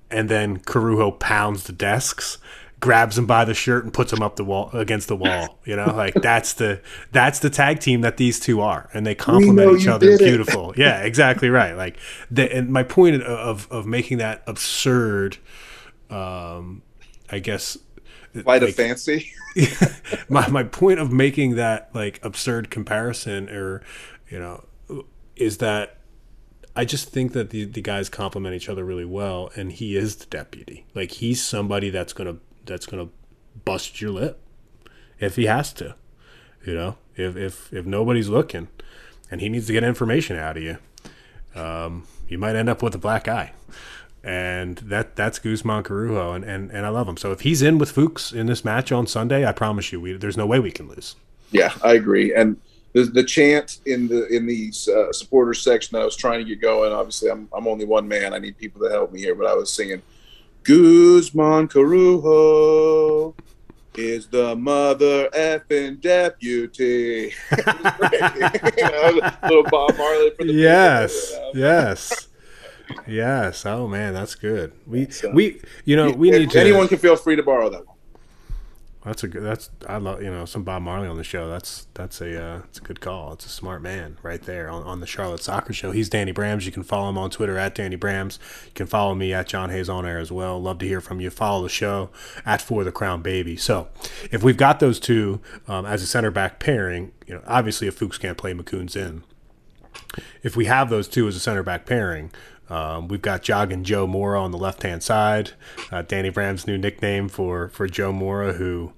[0.09, 2.37] And then Corujo pounds the desks,
[2.79, 5.59] grabs him by the shirt, and puts him up the wall against the wall.
[5.65, 9.15] You know, like that's the that's the tag team that these two are, and they
[9.15, 10.17] complement each other.
[10.17, 11.73] Beautiful, yeah, exactly right.
[11.73, 11.97] Like,
[12.29, 15.37] the, and my point of of making that absurd
[16.09, 16.81] um,
[17.29, 17.77] I guess
[18.33, 19.31] light like, of fancy.
[20.29, 23.81] my my point of making that like absurd comparison, or
[24.29, 24.65] you know,
[25.35, 25.97] is that
[26.75, 30.17] I just think that the the guys complement each other really well, and he is
[30.17, 30.85] the deputy.
[30.93, 33.09] Like he's somebody that's gonna that's gonna
[33.63, 34.41] bust your lip
[35.19, 35.95] if he has to.
[36.65, 38.67] You know, if if if nobody's looking,
[39.31, 40.77] and he needs to get information out of you,
[41.55, 43.53] um, you might end up with a black eye
[44.25, 47.15] and that that's Guzman Corujo, and, and and I love him.
[47.15, 50.13] So if he's in with Fuchs in this match on Sunday, I promise you, we,
[50.13, 51.15] there's no way we can lose.
[51.51, 52.33] Yeah, I agree.
[52.33, 52.57] And
[52.93, 56.45] the, the chant in the in the uh, supporters section that I was trying to
[56.45, 56.91] get going.
[56.91, 58.33] Obviously, I'm I'm only one man.
[58.33, 60.01] I need people to help me here, but I was singing
[60.63, 63.35] Guzman Corujo.
[63.93, 67.31] is the mother effing deputy.
[68.77, 71.67] you know, little Bob Marley for the yes, people, you know?
[71.67, 72.27] yes,
[73.07, 73.65] yes.
[73.65, 74.73] Oh man, that's good.
[74.87, 76.59] We So- we you know we need to.
[76.59, 77.95] Anyone can feel free to borrow that one.
[79.03, 79.43] That's a good.
[79.43, 81.47] That's I love you know some Bob Marley on the show.
[81.47, 83.33] That's that's a uh, it's a good call.
[83.33, 85.91] It's a smart man right there on, on the Charlotte Soccer Show.
[85.91, 86.65] He's Danny Brams.
[86.65, 88.39] You can follow him on Twitter at Danny Brams.
[88.65, 90.59] You can follow me at John Hayes on air as well.
[90.59, 91.29] Love to hear from you.
[91.29, 92.09] Follow the show
[92.47, 93.55] at For the Crown Baby.
[93.57, 93.89] So
[94.31, 97.93] if we've got those two um, as a center back pairing, you know obviously if
[97.93, 99.21] Fuchs can't play, Makoun's in.
[100.41, 102.31] If we have those two as a center back pairing.
[102.69, 105.51] Um, we've got Jogging Joe Mora on the left hand side.
[105.91, 108.93] Uh, Danny Bram's new nickname for, for Joe Mora, who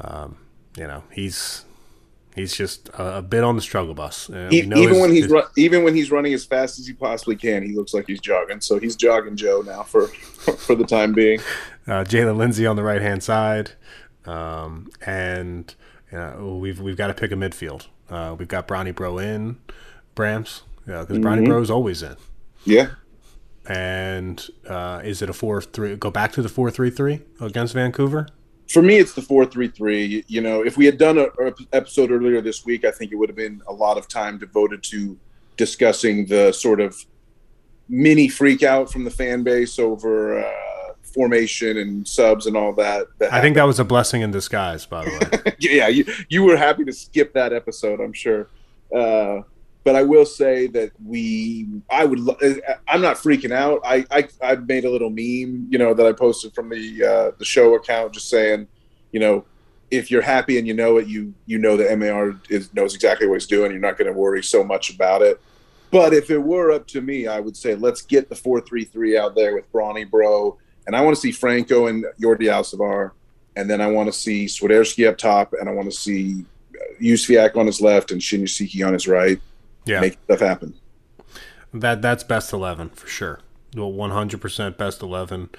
[0.00, 0.38] um,
[0.76, 1.64] you know, he's
[2.34, 4.28] he's just a, a bit on the struggle bus.
[4.30, 6.92] Uh, even his- when he's his- run, even when he's running as fast as he
[6.94, 8.60] possibly can, he looks like he's jogging.
[8.60, 11.40] So he's jogging Joe now for for the time being.
[11.86, 13.72] uh, Jaylin Lindsey on the right hand side,
[14.24, 15.74] um, and
[16.10, 16.18] you
[16.60, 17.86] we've we've got to pick a midfield.
[18.10, 19.58] Uh, we've got Bronny Bro in,
[20.16, 21.24] Brams, because Mm-hmm.
[21.24, 22.16] Bronny Bro's always in.
[22.64, 22.90] Yeah,
[23.66, 25.96] And uh, is it a four three?
[25.96, 28.28] Go back to the four three three against Vancouver.
[28.68, 30.24] for me, it's the four three three.
[30.28, 33.16] You know, if we had done a, a episode earlier this week, I think it
[33.16, 35.18] would have been a lot of time devoted to
[35.56, 36.96] discussing the sort of
[37.88, 43.06] mini freak out from the fan base over uh, formation and subs and all that.
[43.18, 45.10] that I think that was a blessing in disguise, by the
[45.44, 45.54] way.
[45.58, 48.48] yeah, you, you were happy to skip that episode, I'm sure.
[48.94, 49.42] Uh,
[49.84, 52.38] but I will say that we, I would, lo-
[52.88, 53.80] I'm not freaking out.
[53.84, 57.30] I, I, I made a little meme, you know, that I posted from the uh,
[57.38, 58.66] the show account, just saying,
[59.12, 59.44] you know,
[59.90, 63.26] if you're happy and you know it, you you know the MAR is knows exactly
[63.26, 63.70] what he's doing.
[63.70, 65.40] You're not going to worry so much about it.
[65.90, 68.84] But if it were up to me, I would say let's get the four three
[68.84, 73.12] three out there with Brawny Bro, and I want to see Franco and Jordy Alcivar,
[73.54, 77.02] and then I want to see Swiderski up top, and I want to see uh,
[77.02, 79.40] Jóźwiak on his left and Shinyashiki on his right.
[79.84, 80.74] Yeah, Make stuff happen.
[81.72, 83.40] That that's best eleven for sure.
[83.76, 85.50] Well, one hundred percent best eleven.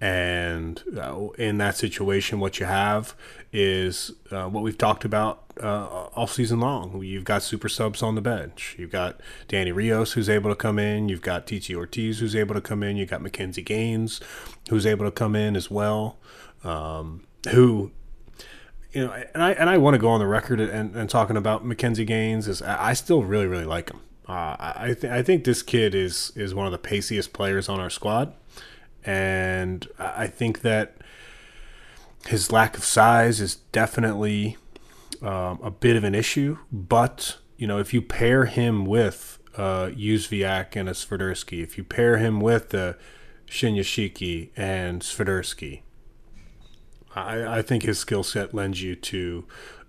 [0.00, 3.14] And uh, in that situation, what you have
[3.52, 7.02] is uh, what we've talked about uh, all season long.
[7.02, 8.76] You've got super subs on the bench.
[8.78, 11.08] You've got Danny Rios who's able to come in.
[11.08, 12.96] You've got Titi Ortiz who's able to come in.
[12.96, 14.20] You've got McKinze Gaines
[14.68, 16.18] who's able to come in as well.
[16.64, 17.92] Um, who
[18.94, 21.36] you know, and I and I want to go on the record and, and talking
[21.36, 24.00] about McKinze Gaines is I still really really like him.
[24.26, 27.80] Uh, I th- I think this kid is is one of the paciest players on
[27.80, 28.32] our squad,
[29.04, 30.96] and I think that
[32.26, 34.56] his lack of size is definitely
[35.20, 36.58] um, a bit of an issue.
[36.72, 42.18] But you know, if you pair him with uh, and a Swiderski, if you pair
[42.18, 42.96] him with the
[43.46, 45.82] Shinyashiki and Swiderski,
[47.14, 49.44] I, I think his skill set lends you to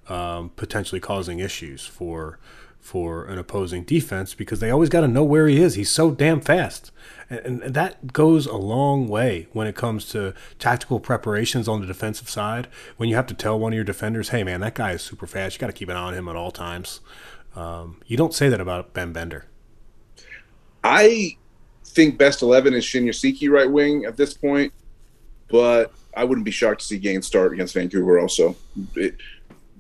[0.08, 2.40] um, potentially causing issues for
[2.80, 5.74] for an opposing defense because they always got to know where he is.
[5.74, 6.92] He's so damn fast,
[7.32, 11.88] and, and that goes a long way when it comes to tactical preparations on the
[11.88, 12.68] defensive side.
[12.98, 15.26] When you have to tell one of your defenders, "Hey, man, that guy is super
[15.26, 15.56] fast.
[15.56, 17.00] You got to keep an eye on him at all times."
[17.56, 19.46] Um, you don't say that about Ben Bender.
[20.84, 21.38] I
[21.84, 24.72] think best eleven is Shinyashiki right wing at this point,
[25.48, 28.20] but I wouldn't be shocked to see Gaines start against Vancouver.
[28.20, 28.56] Also,
[28.96, 29.16] it,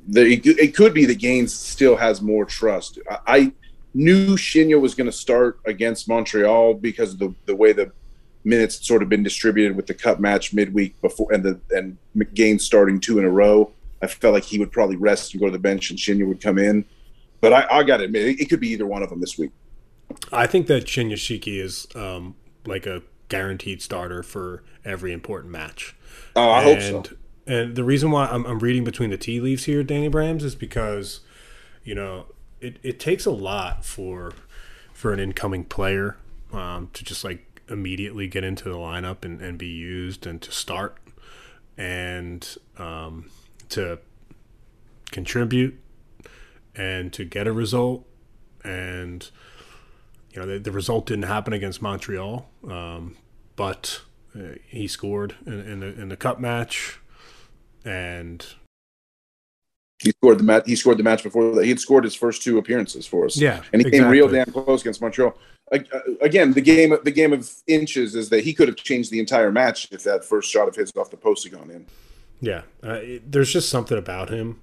[0.07, 2.99] the, it could be that Gaines still has more trust.
[3.09, 3.51] I, I
[3.93, 7.91] knew Shinya was going to start against Montreal because of the the way the
[8.43, 11.97] minutes had sort of been distributed with the cup match midweek before, and the and
[12.33, 13.71] Gaines starting two in a row.
[14.01, 16.41] I felt like he would probably rest and go to the bench, and Shinya would
[16.41, 16.85] come in.
[17.41, 19.37] But I, I got to admit, it, it could be either one of them this
[19.37, 19.51] week.
[20.31, 25.95] I think that Shinyashiki is um, like a guaranteed starter for every important match.
[26.35, 27.03] Oh, I hope so.
[27.47, 30.55] And the reason why I'm, I'm reading between the tea leaves here, Danny Brams, is
[30.55, 31.21] because
[31.83, 32.25] you know
[32.59, 34.33] it, it takes a lot for
[34.93, 36.17] for an incoming player
[36.51, 40.51] um, to just like immediately get into the lineup and, and be used and to
[40.51, 40.97] start
[41.77, 43.29] and um,
[43.69, 43.99] to
[45.11, 45.79] contribute
[46.75, 48.05] and to get a result
[48.63, 49.29] and
[50.31, 53.15] you know the, the result didn't happen against Montreal um,
[53.55, 54.01] but
[54.35, 56.99] uh, he scored in, in, the, in the cup match
[57.83, 58.45] and
[59.99, 60.63] He scored the match.
[60.65, 61.63] He scored the match before that.
[61.63, 63.37] He had scored his first two appearances for us.
[63.37, 65.37] yeah and he came real damn close against Montreal.
[65.71, 65.79] Uh,
[66.21, 69.51] Again, the game, the game of inches is that he could have changed the entire
[69.51, 71.85] match if that first shot of his off the post had gone in.
[72.39, 74.61] Yeah, uh, it, there's just something about him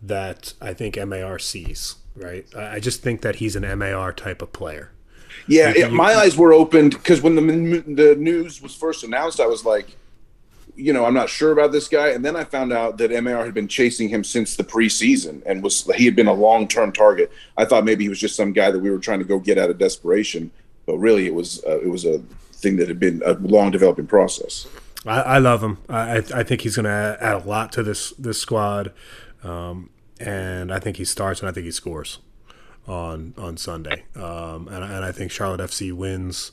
[0.00, 1.96] that I think MAR sees.
[2.16, 4.90] Right, I, I just think that he's an MAR type of player.
[5.46, 9.46] Yeah, it- my eyes were opened because when the the news was first announced, I
[9.46, 9.96] was like,
[10.76, 12.08] you know, I'm not sure about this guy.
[12.08, 15.62] And then I found out that MAR had been chasing him since the preseason and
[15.62, 17.30] was he had been a long term target.
[17.56, 19.58] I thought maybe he was just some guy that we were trying to go get
[19.58, 20.50] out of desperation,
[20.86, 22.18] but really it was uh, it was a
[22.52, 24.66] thing that had been a long developing process.
[25.06, 25.78] I, I love him.
[25.88, 28.92] I, I think he's going to add a lot to this this squad,
[29.44, 32.18] um, and I think he starts and I think he scores
[32.88, 34.04] on on Sunday.
[34.16, 36.50] Um, and, and I think Charlotte FC wins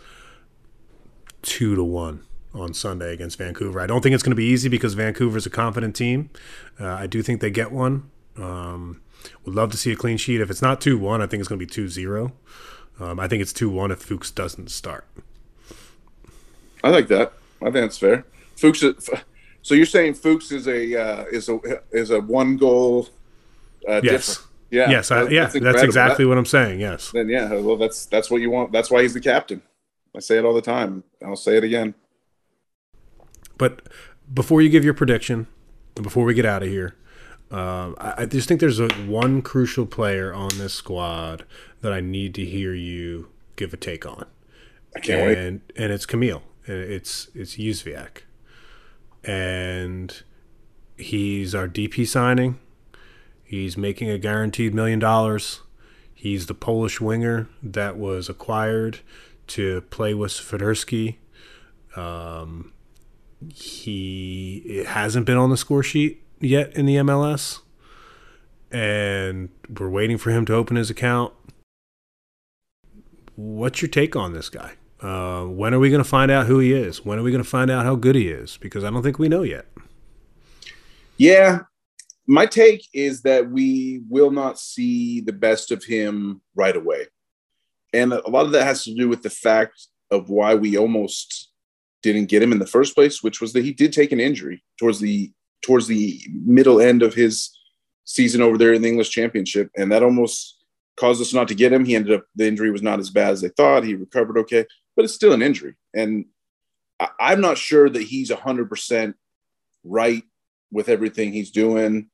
[1.42, 2.24] two to one
[2.54, 3.80] on Sunday against Vancouver.
[3.80, 6.30] I don't think it's going to be easy because Vancouver is a confident team.
[6.80, 8.10] Uh, I do think they get one.
[8.38, 9.02] Um,
[9.44, 10.42] would love to see a clean sheet.
[10.42, 12.34] If it's not 2 1, I think it's going to be 2 0.
[13.00, 15.06] Um, I think it's 2 1 if Fuchs doesn't start.
[16.84, 17.34] I like that.
[17.62, 18.26] I think that's fair.
[18.56, 18.84] Fuchs.
[19.62, 21.60] So you're saying Fuchs is a uh, is a
[21.92, 23.10] is a one goal.
[23.88, 24.28] Uh, yes.
[24.28, 24.50] Different.
[24.70, 24.90] Yeah.
[24.90, 25.12] Yes.
[25.12, 25.44] I, yeah.
[25.44, 26.80] That's, that's exactly that, what I'm saying.
[26.80, 27.12] Yes.
[27.12, 27.54] Then yeah.
[27.54, 28.72] Well, that's that's what you want.
[28.72, 29.62] That's why he's the captain.
[30.16, 31.04] I say it all the time.
[31.26, 31.94] I'll say it again.
[33.58, 33.88] But
[34.34, 35.48] before you give your prediction,
[35.96, 36.96] before we get out of here,
[37.52, 41.46] uh, I, I, just think there's a, one crucial player on this squad
[41.82, 44.26] that I need to hear you give a take on.
[44.96, 45.78] I can't and, wait.
[45.78, 46.42] And it's Kamil.
[46.66, 48.24] It's it's Jóźwiak.
[49.24, 50.24] And
[50.98, 52.60] he's our DP signing.
[53.46, 55.62] He's making a guaranteed million dollars.
[56.14, 59.00] He's the Polish winger that was acquired
[59.48, 61.18] to play with Swiderski.
[61.96, 62.74] Um,
[63.54, 67.60] he hasn't been on the score sheet yet in the MLS,
[68.72, 71.34] and we're waiting for him to open his account.
[73.36, 74.74] What's your take on this guy?
[75.02, 77.06] Uh, when are we going to find out who he is?
[77.06, 78.58] When are we going to find out how good he is?
[78.58, 79.66] Because I don't think we know yet.
[81.18, 81.60] Yeah,
[82.28, 87.06] my take is that we will not see the best of him right away.
[87.94, 91.52] And a lot of that has to do with the fact of why we almost
[92.02, 94.64] didn't get him in the first place, which was that he did take an injury
[94.78, 97.58] towards the towards the middle end of his
[98.04, 100.58] season over there in the English Championship, and that almost
[100.98, 101.86] caused us not to get him.
[101.86, 103.84] He ended up the injury was not as bad as they thought.
[103.84, 104.66] He recovered okay,
[104.96, 106.26] but it's still an injury, and
[107.00, 109.16] I, am not sure that he's hundred percent
[109.84, 110.24] right
[110.72, 112.10] with everything he's doing.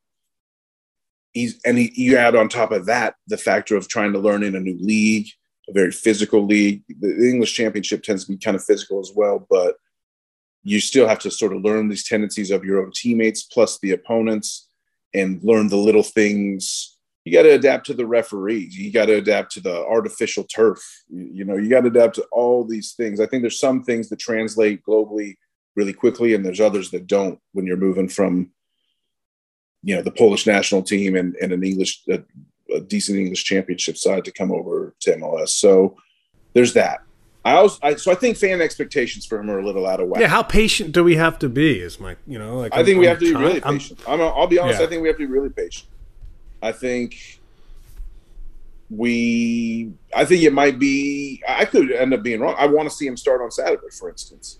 [1.33, 4.43] He's and he, you add on top of that the factor of trying to learn
[4.43, 5.27] in a new league
[5.69, 6.83] a very physical league.
[6.99, 9.75] The English Championship tends to be kind of physical as well, but
[10.63, 13.91] you still have to sort of learn these tendencies of your own teammates plus the
[13.91, 14.67] opponents
[15.13, 16.97] and learn the little things.
[17.25, 18.77] You got to adapt to the referees.
[18.77, 20.79] You got to adapt to the artificial turf.
[21.09, 23.19] You, you know, you got to adapt to all these things.
[23.19, 25.35] I think there's some things that translate globally
[25.75, 28.51] really quickly, and there's others that don't when you're moving from,
[29.83, 34.25] you know, the Polish national team and, and an English, a decent English championship side
[34.25, 35.49] to come over to MLS.
[35.49, 35.97] So
[36.53, 37.01] there's that.
[37.43, 40.07] I also, I, so I think fan expectations for him are a little out of
[40.07, 40.21] whack.
[40.21, 41.79] Yeah, how patient do we have to be?
[41.79, 43.99] Is my, you know, like I think I'm, we have to be really patient.
[44.07, 44.79] I'm, I'll be honest.
[44.79, 44.85] Yeah.
[44.85, 45.89] I think we have to be really patient.
[46.61, 47.41] I think
[48.91, 51.41] we, I think it might be.
[51.49, 52.55] I could end up being wrong.
[52.59, 54.59] I want to see him start on Saturday, for instance.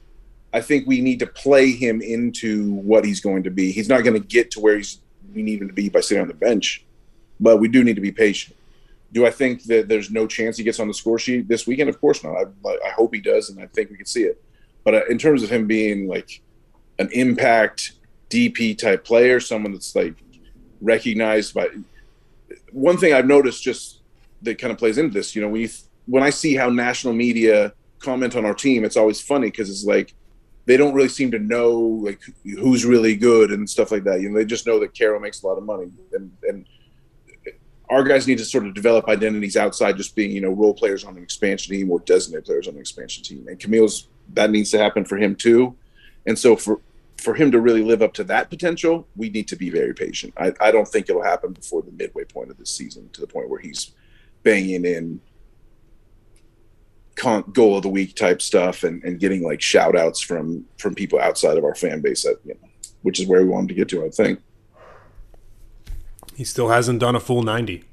[0.52, 3.72] I think we need to play him into what he's going to be.
[3.72, 5.00] He's not going to get to where he's
[5.34, 6.86] we need him to be by sitting on the bench
[7.42, 8.56] but we do need to be patient.
[9.12, 11.90] Do I think that there's no chance he gets on the score sheet this weekend?
[11.90, 12.36] Of course not.
[12.38, 14.42] I, I hope he does, and I think we can see it.
[14.86, 16.42] But uh, in terms of him being like
[17.00, 17.94] an impact
[18.30, 20.14] DP type player, someone that's like
[20.80, 21.68] recognized by
[22.72, 24.00] one thing I've noticed just
[24.44, 25.70] that kind of plays into this, you know, when you
[26.06, 29.84] when I see how national media comment on our team, it's always funny because it's
[29.84, 30.14] like
[30.66, 34.22] they don't really seem to know like who's really good and stuff like that.
[34.22, 36.66] You know, they just know that Karol makes a lot of money and and
[37.90, 41.04] our guys need to sort of develop identities outside just being, you know, role players
[41.04, 43.46] on an expansion team or designated players on an expansion team.
[43.50, 45.76] And Kamil's that needs to happen for him too.
[46.26, 46.80] And so for
[47.18, 50.34] for him to really live up to that potential, we need to be very patient.
[50.38, 53.28] I, I don't think it'll happen before the midway point of this season to the
[53.28, 53.92] point where he's
[54.42, 55.20] banging in
[57.16, 60.96] con- goal of the week type stuff and, and getting like shout outs from from
[60.96, 62.70] people outside of our fan base that you know,
[63.02, 64.40] which is where we want him to get to, I think.
[66.36, 67.84] He still hasn't done a full 90.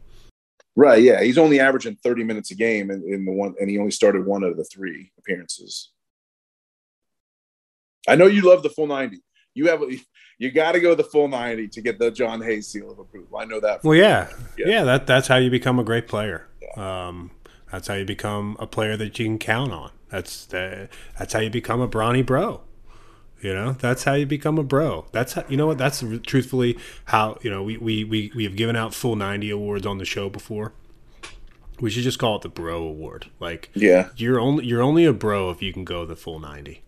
[0.76, 1.02] Right.
[1.02, 1.22] Yeah.
[1.22, 4.24] He's only averaging 30 minutes a game in, in the one, and he only started
[4.24, 5.90] one of the three appearances.
[8.06, 9.18] I know you love the full 90.
[9.54, 9.82] You have,
[10.38, 13.38] you got to go the full 90 to get the John Hayes seal of approval.
[13.38, 13.82] I know that.
[13.82, 14.30] Well, yeah.
[14.56, 14.68] yeah.
[14.68, 14.84] yeah.
[14.84, 16.46] that, that's how you become a great player.
[16.62, 17.08] Yeah.
[17.08, 17.32] Um,
[17.70, 19.90] that's how you become a player that you can count on.
[20.08, 20.88] That's the,
[21.18, 22.62] that's how you become a brawny bro.
[23.40, 25.06] You know, that's how you become a bro.
[25.12, 25.78] That's how, you know what.
[25.78, 29.86] That's truthfully how you know we we we we have given out full ninety awards
[29.86, 30.72] on the show before.
[31.80, 33.30] We should just call it the bro award.
[33.38, 36.82] Like, yeah, you're only you're only a bro if you can go the full ninety.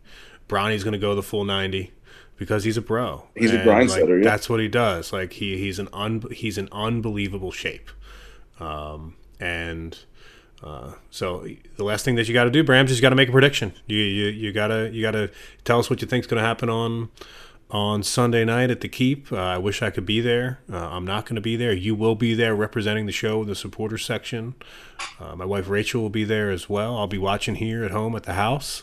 [0.48, 1.92] Bronny's going to go the full ninety
[2.36, 3.28] because he's a bro.
[3.36, 4.16] He's a And, grind like, yeah.
[4.24, 5.12] That's what he does.
[5.12, 7.88] Like he he's an un, he's an unbelievable shape.
[8.58, 9.96] Um, and
[10.62, 11.46] uh, so
[11.76, 13.32] the last thing that you got to do, Brams, is you got to make a
[13.32, 13.72] prediction.
[13.86, 15.30] You you you gotta you gotta
[15.64, 17.08] tell us what you think's going to happen on
[17.70, 19.32] on Sunday night at the Keep.
[19.32, 20.58] Uh, I wish I could be there.
[20.70, 21.72] Uh, I'm not going to be there.
[21.72, 24.54] You will be there representing the show in the supporters section.
[25.20, 26.98] Uh, my wife Rachel will be there as well.
[26.98, 28.82] I'll be watching here at home at the house.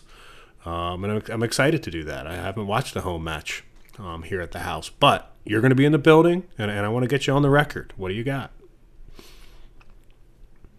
[0.65, 2.27] Um, and I'm, I'm excited to do that.
[2.27, 3.63] I haven't watched a home match
[3.99, 6.85] um, here at the house, but you're going to be in the building, and, and
[6.85, 7.93] I want to get you on the record.
[7.97, 8.51] What do you got?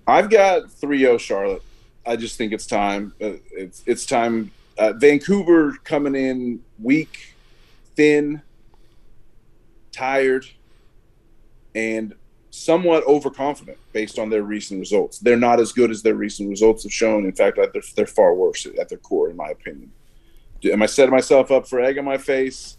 [0.09, 1.62] I've got 3-0 Charlotte.
[2.06, 3.12] I just think it's time.
[3.20, 4.50] Uh, It's it's time.
[4.78, 7.34] Uh, Vancouver coming in weak,
[7.94, 8.40] thin,
[9.92, 10.46] tired,
[11.74, 12.14] and
[12.50, 15.18] somewhat overconfident based on their recent results.
[15.18, 17.26] They're not as good as their recent results have shown.
[17.26, 19.92] In fact, they're, they're far worse at their core, in my opinion.
[20.64, 22.78] Am I setting myself up for egg on my face?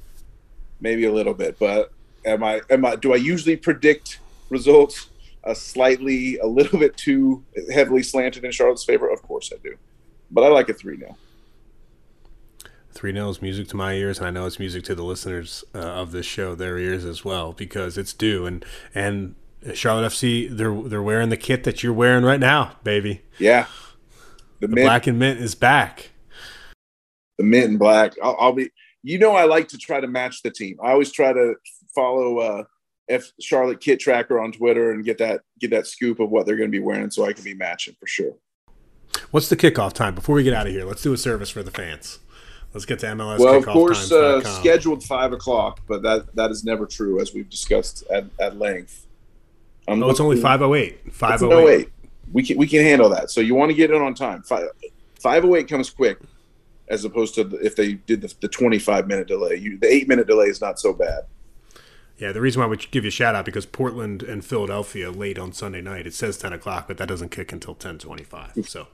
[0.81, 1.91] Maybe a little bit, but
[2.25, 2.61] am I?
[2.71, 2.95] Am I?
[2.95, 4.19] Do I usually predict
[4.49, 5.09] results
[5.49, 7.43] a slightly, a little bit too
[7.73, 9.09] heavily slanted in Charlotte's favor?
[9.09, 9.75] Of course I do,
[10.31, 11.17] but I like a three 0
[12.91, 15.63] Three nil is music to my ears, and I know it's music to the listeners
[15.75, 18.45] uh, of this show, their ears as well, because it's due.
[18.45, 19.35] And and
[19.73, 23.21] Charlotte FC, they're they're wearing the kit that you're wearing right now, baby.
[23.37, 23.67] Yeah,
[24.59, 26.09] the, The mint, black and mint is back.
[27.37, 28.13] the mint and black.
[28.23, 28.69] I'll, I'll be.
[29.03, 30.77] You know, I like to try to match the team.
[30.83, 31.53] I always try to
[31.95, 32.63] follow uh,
[33.09, 36.57] F Charlotte Kit Tracker on Twitter and get that get that scoop of what they're
[36.57, 38.33] going to be wearing, so I can be matching for sure.
[39.31, 40.15] What's the kickoff time?
[40.15, 42.19] Before we get out of here, let's do a service for the fans.
[42.73, 46.63] Let's get to MLS well, of course, uh, scheduled five o'clock, but that that is
[46.63, 49.07] never true, as we've discussed at, at length.
[49.87, 51.11] I'm Oh, it's only five oh eight.
[51.11, 51.89] Five oh eight.
[52.31, 53.31] We can we can handle that.
[53.31, 54.43] So you want to get in on time.
[54.43, 54.67] Five
[55.19, 56.19] five oh eight comes quick,
[56.89, 59.55] as opposed to the, if they did the, the twenty five minute delay.
[59.55, 61.23] You the eight minute delay is not so bad.
[62.19, 65.39] Yeah, the reason why we give you a shout out because Portland and Philadelphia late
[65.39, 66.05] on Sunday night.
[66.05, 68.67] It says 10 o'clock, but that doesn't kick until 10:25.
[68.67, 68.87] So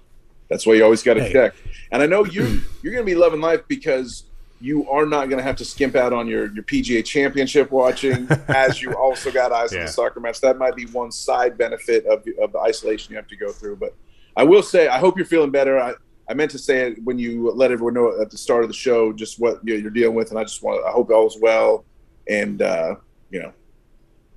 [0.50, 1.34] That's why you always got to Hey.
[1.34, 1.56] check.
[1.92, 4.26] And I know you you're going to be loving life because
[4.62, 8.28] you are not going to have to skimp out on your your PGA Championship watching,
[8.50, 10.40] as you also got eyes on the soccer match.
[10.42, 13.78] That might be one side benefit of of the isolation you have to go through.
[13.78, 13.96] But
[14.38, 15.80] I will say, I hope you're feeling better.
[15.80, 15.94] I,
[16.30, 18.76] I meant to say it when you let everyone know at the start of the
[18.76, 21.86] show just what you're dealing with, and I just want I hope all is well,
[22.30, 22.96] and uh,
[23.30, 23.54] you know.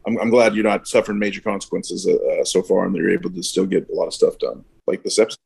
[0.07, 3.11] I'm, I'm glad you're not suffering major consequences uh, uh, so far, and that you're
[3.11, 5.39] able to still get a lot of stuff done, like this episode.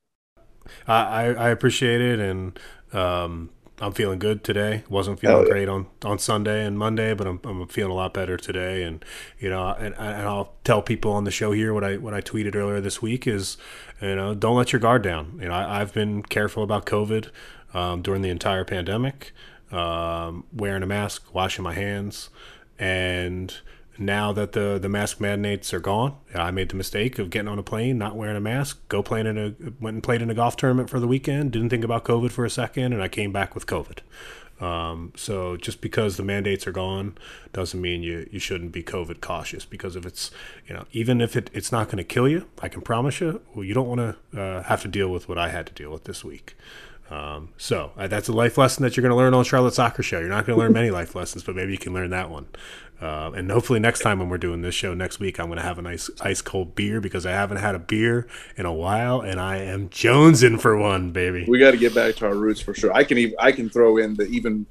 [0.86, 2.58] I, I appreciate it, and
[2.92, 3.50] um,
[3.82, 4.84] I'm feeling good today.
[4.88, 5.50] wasn't feeling yeah.
[5.50, 8.84] great on, on Sunday and Monday, but I'm, I'm feeling a lot better today.
[8.84, 9.04] And
[9.40, 12.20] you know, and, and I'll tell people on the show here what I what I
[12.20, 13.56] tweeted earlier this week is,
[14.00, 15.38] you know, don't let your guard down.
[15.40, 17.30] You know, I, I've been careful about COVID
[17.74, 19.32] um, during the entire pandemic,
[19.72, 22.30] um, wearing a mask, washing my hands,
[22.78, 23.54] and
[23.98, 27.58] now that the the mask mandates are gone, I made the mistake of getting on
[27.58, 30.34] a plane, not wearing a mask, go playing in a went and played in a
[30.34, 33.32] golf tournament for the weekend, didn't think about COVID for a second, and I came
[33.32, 33.98] back with COVID.
[34.62, 37.18] Um, so just because the mandates are gone
[37.52, 40.30] doesn't mean you, you shouldn't be COVID cautious because if it's
[40.68, 43.40] you know even if it, it's not going to kill you, I can promise you,
[43.54, 45.90] well, you don't want to uh, have to deal with what I had to deal
[45.90, 46.56] with this week.
[47.10, 50.02] Um, so uh, that's a life lesson that you're going to learn on Charlotte Soccer
[50.02, 50.20] Show.
[50.20, 52.46] You're not going to learn many life lessons, but maybe you can learn that one.
[53.02, 55.64] Uh, and hopefully next time when we're doing this show next week, I'm going to
[55.64, 59.20] have a nice ice cold beer because I haven't had a beer in a while,
[59.20, 61.44] and I am jonesing for one, baby.
[61.48, 62.92] we got to get back to our roots for sure.
[62.94, 64.66] I can even I can throw in the even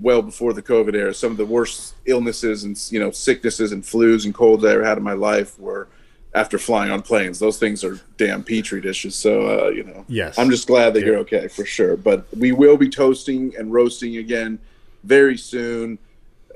[0.00, 3.82] well before the COVID era, some of the worst illnesses and you know sicknesses and
[3.82, 5.88] flus and colds I ever had in my life were
[6.34, 7.38] after flying on planes.
[7.38, 9.14] Those things are damn petri dishes.
[9.14, 10.38] So uh, you know, Yes.
[10.38, 11.96] I'm just glad that you're okay for sure.
[11.96, 14.58] But we will be toasting and roasting again
[15.04, 15.98] very soon.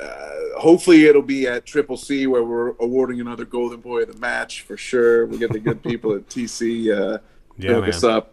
[0.01, 4.19] Uh, hopefully it'll be at Triple C where we're awarding another Golden Boy of the
[4.19, 5.27] match for sure.
[5.27, 7.19] We get the good people at TC uh,
[7.59, 7.89] Yeah, hook man.
[7.91, 8.33] us up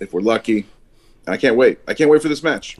[0.00, 0.66] if we're lucky.
[1.26, 1.78] I can't wait.
[1.86, 2.78] I can't wait for this match.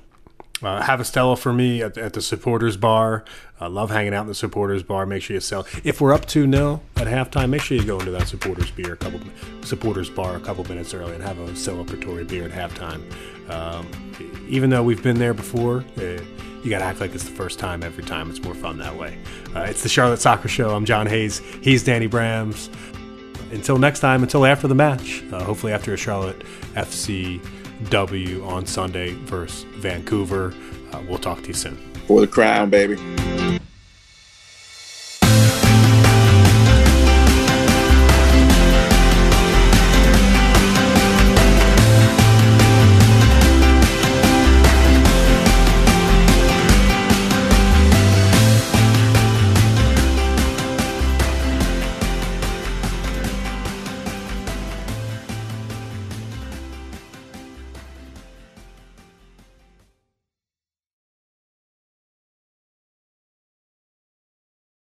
[0.63, 3.25] Uh, have a Stella for me at, at the supporters bar.
[3.61, 5.07] I love hanging out in the supporters bar.
[5.07, 5.67] Make sure you sell.
[5.83, 8.93] If we're up two 0 at halftime, make sure you go into that supporters beer
[8.93, 9.21] a couple
[9.63, 13.03] supporters bar a couple minutes early and have a celebratory beer at halftime.
[13.51, 13.89] Um,
[14.49, 16.23] even though we've been there before, uh,
[16.63, 18.31] you got to act like it's the first time every time.
[18.31, 19.19] It's more fun that way.
[19.55, 20.75] Uh, it's the Charlotte Soccer Show.
[20.75, 21.41] I'm John Hayes.
[21.61, 22.73] He's Danny Brams.
[23.53, 26.41] Until next time, until after the match, uh, hopefully after a Charlotte
[26.75, 27.45] FC
[27.91, 30.55] W on Sunday versus Vancouver.
[30.93, 31.77] Uh, we'll talk to you soon.
[32.07, 32.97] For the crown, baby.